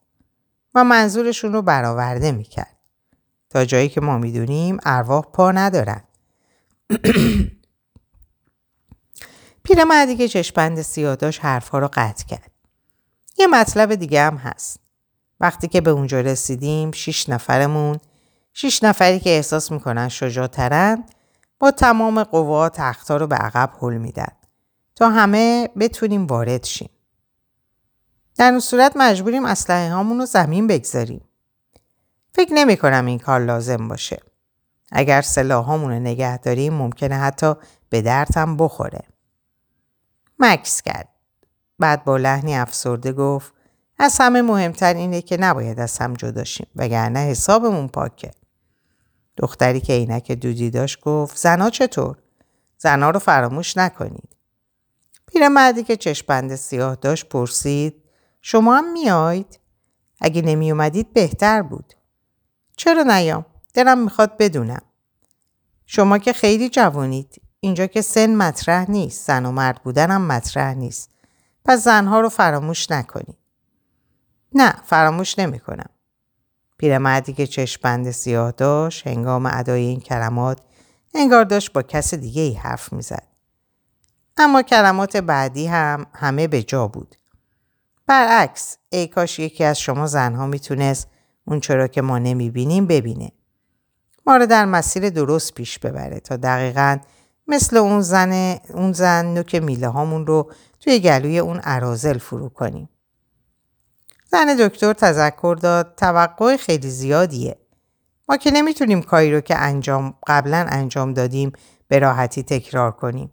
و 0.74 0.84
منظورشون 0.84 1.52
رو 1.52 1.62
برآورده 1.62 2.32
می‌کرد. 2.32 2.76
تا 3.50 3.64
جایی 3.64 3.88
که 3.88 4.00
ما 4.00 4.18
می‌دونیم 4.18 4.78
ارواح 4.84 5.22
پا 5.32 5.52
ندارن. 5.52 6.02
پیرمردی 9.64 10.16
که 10.16 10.28
چشپند 10.28 10.82
سیاه 10.82 11.16
حرفها 11.40 11.78
رو 11.78 11.88
قطع 11.92 12.24
کرد. 12.24 12.55
یه 13.38 13.46
مطلب 13.46 13.94
دیگه 13.94 14.22
هم 14.22 14.36
هست. 14.36 14.80
وقتی 15.40 15.68
که 15.68 15.80
به 15.80 15.90
اونجا 15.90 16.20
رسیدیم 16.20 16.90
شیش 16.90 17.28
نفرمون 17.28 17.98
شیش 18.52 18.82
نفری 18.82 19.20
که 19.20 19.30
احساس 19.30 19.72
می‌کنن 19.72 20.08
شجاعترن 20.08 21.04
با 21.58 21.70
تمام 21.70 22.22
قوا 22.22 22.68
تختها 22.68 23.16
رو 23.16 23.26
به 23.26 23.36
عقب 23.36 23.70
حل 23.82 23.96
میدن 23.96 24.32
تا 24.94 25.10
همه 25.10 25.68
بتونیم 25.78 26.26
وارد 26.26 26.64
شیم. 26.64 26.90
در 28.36 28.50
اون 28.50 28.60
صورت 28.60 28.92
مجبوریم 28.96 29.44
اسلحه 29.44 29.92
هامون 29.92 30.18
رو 30.18 30.26
زمین 30.26 30.66
بگذاریم. 30.66 31.24
فکر 32.34 32.52
نمی 32.54 32.76
کنم 32.76 33.06
این 33.06 33.18
کار 33.18 33.40
لازم 33.40 33.88
باشه. 33.88 34.22
اگر 34.92 35.22
سلاحامون 35.22 35.90
رو 35.90 35.98
نگه 35.98 36.38
داریم 36.38 36.74
ممکنه 36.74 37.14
حتی 37.14 37.54
به 37.88 38.02
دردم 38.02 38.56
بخوره. 38.56 39.02
مکس 40.38 40.82
کرد. 40.82 41.08
بعد 41.78 42.04
با 42.04 42.16
لحنی 42.16 42.56
افسرده 42.56 43.12
گفت 43.12 43.52
از 43.98 44.16
همه 44.20 44.42
مهمتر 44.42 44.94
اینه 44.94 45.22
که 45.22 45.36
نباید 45.36 45.80
از 45.80 45.98
هم 45.98 46.14
جدا 46.14 46.44
شیم 46.44 46.66
وگرنه 46.76 47.18
حسابمون 47.18 47.88
پاکه. 47.88 48.30
دختری 49.36 49.80
که 49.80 49.92
عینک 49.92 50.32
دودی 50.32 50.70
داشت 50.70 51.00
گفت 51.00 51.36
زنا 51.36 51.70
چطور؟ 51.70 52.16
زنا 52.78 53.10
رو 53.10 53.18
فراموش 53.18 53.76
نکنید. 53.76 54.36
پیرمردی 55.26 55.82
که 55.82 55.96
چشپند 55.96 56.54
سیاه 56.54 56.94
داشت 56.94 57.28
پرسید 57.28 58.02
شما 58.42 58.76
هم 58.76 58.92
میاید؟ 58.92 59.60
اگه 60.20 60.42
نمی 60.42 60.70
اومدید 60.70 61.12
بهتر 61.12 61.62
بود. 61.62 61.92
چرا 62.76 63.02
نیام؟ 63.02 63.46
دلم 63.74 63.98
می‌خواد 63.98 64.36
بدونم. 64.36 64.82
شما 65.86 66.18
که 66.18 66.32
خیلی 66.32 66.68
جوانید. 66.68 67.42
اینجا 67.60 67.86
که 67.86 68.02
سن 68.02 68.34
مطرح 68.34 68.90
نیست. 68.90 69.26
زن 69.26 69.46
و 69.46 69.52
مرد 69.52 69.82
بودن 69.82 70.16
مطرح 70.16 70.74
نیست. 70.74 71.10
پس 71.66 71.84
زنها 71.84 72.20
رو 72.20 72.28
فراموش 72.28 72.90
نکنید. 72.90 73.36
نه 74.54 74.74
فراموش 74.84 75.38
نمی 75.38 75.58
کنم. 75.58 75.90
پیرمردی 76.78 77.32
که 77.32 77.46
چشپند 77.46 78.10
سیاه 78.10 78.50
داشت 78.50 79.06
هنگام 79.06 79.46
ادای 79.52 79.82
این 79.82 80.00
کلمات 80.00 80.60
انگار 81.14 81.44
داشت 81.44 81.72
با 81.72 81.82
کس 81.82 82.14
دیگه 82.14 82.42
ای 82.42 82.52
حرف 82.52 82.92
می‌زد. 82.92 83.26
اما 84.36 84.62
کلمات 84.62 85.16
بعدی 85.16 85.66
هم 85.66 86.06
همه 86.14 86.48
به 86.48 86.62
جا 86.62 86.88
بود. 86.88 87.16
برعکس 88.06 88.78
ای 88.90 89.06
کاش 89.06 89.38
یکی 89.38 89.64
از 89.64 89.80
شما 89.80 90.06
زنها 90.06 90.46
می‌تونست 90.46 91.08
اون 91.44 91.60
چرا 91.60 91.88
که 91.88 92.02
ما 92.02 92.18
نمی‌بینیم 92.18 92.86
ببینه. 92.86 93.32
ما 94.26 94.36
رو 94.36 94.46
در 94.46 94.64
مسیر 94.64 95.10
درست 95.10 95.54
پیش 95.54 95.78
ببره 95.78 96.20
تا 96.20 96.36
دقیقا 96.36 96.98
مثل 97.48 97.76
اون 97.76 98.00
زن 98.00 98.58
اون 98.74 98.92
زن 98.92 99.26
نوک 99.26 99.54
میله 99.54 99.88
هامون 99.88 100.26
رو 100.26 100.52
توی 100.86 101.00
گلوی 101.00 101.38
اون 101.38 101.58
عرازل 101.58 102.18
فرو 102.18 102.48
کنیم. 102.48 102.88
زن 104.30 104.56
دکتر 104.56 104.92
تذکر 104.92 105.56
داد 105.62 105.94
توقع 105.96 106.56
خیلی 106.56 106.90
زیادیه. 106.90 107.58
ما 108.28 108.36
که 108.36 108.50
نمی‌تونیم 108.50 109.02
کاری 109.02 109.32
رو 109.32 109.40
که 109.40 109.56
انجام 109.56 110.14
قبلا 110.26 110.66
انجام 110.68 111.14
دادیم 111.14 111.52
به 111.88 111.98
راحتی 111.98 112.42
تکرار 112.42 112.92
کنیم. 112.92 113.30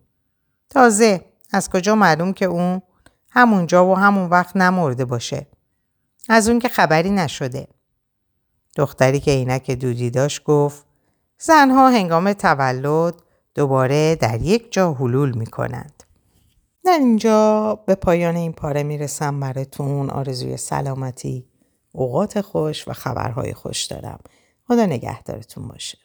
تازه 0.70 1.26
از 1.52 1.70
کجا 1.70 1.96
معلوم 1.96 2.34
که 2.34 2.46
اون 2.46 2.82
همونجا 3.30 3.86
و 3.86 3.98
همون 3.98 4.30
وقت 4.30 4.58
نمرده 4.58 5.06
باشه. 5.06 5.48
از 6.30 6.50
اون 6.50 6.60
که 6.60 6.70
خبری 6.70 7.10
نشده. 7.10 7.68
دختری 8.76 9.20
که 9.20 9.32
عینک 9.32 9.72
دودی 9.72 10.10
داشت 10.10 10.44
گفت 10.44 10.86
زنها 11.40 11.90
هنگام 11.90 12.34
تولد 12.34 13.16
دوباره 13.56 14.16
در 14.16 14.42
یک 14.42 14.72
جا 14.72 14.94
حلول 14.94 15.38
می 15.38 15.46
کنند. 15.46 16.03
در 16.86 16.98
اینجا 17.00 17.76
به 17.86 17.96
پایان 17.96 18.36
این 18.36 18.54
پاره 18.54 18.84
می‌رسم 18.84 19.40
براتون 19.40 20.10
آرزوی 20.10 20.58
سلامتی، 20.58 21.46
اوقات 21.92 22.42
خوش 22.42 22.88
و 22.88 22.94
خبرهای 22.94 23.54
خوش 23.54 23.84
دارم. 23.84 24.20
خدا 24.68 24.86
نگهدارتون 24.86 25.68
باشه. 25.68 25.98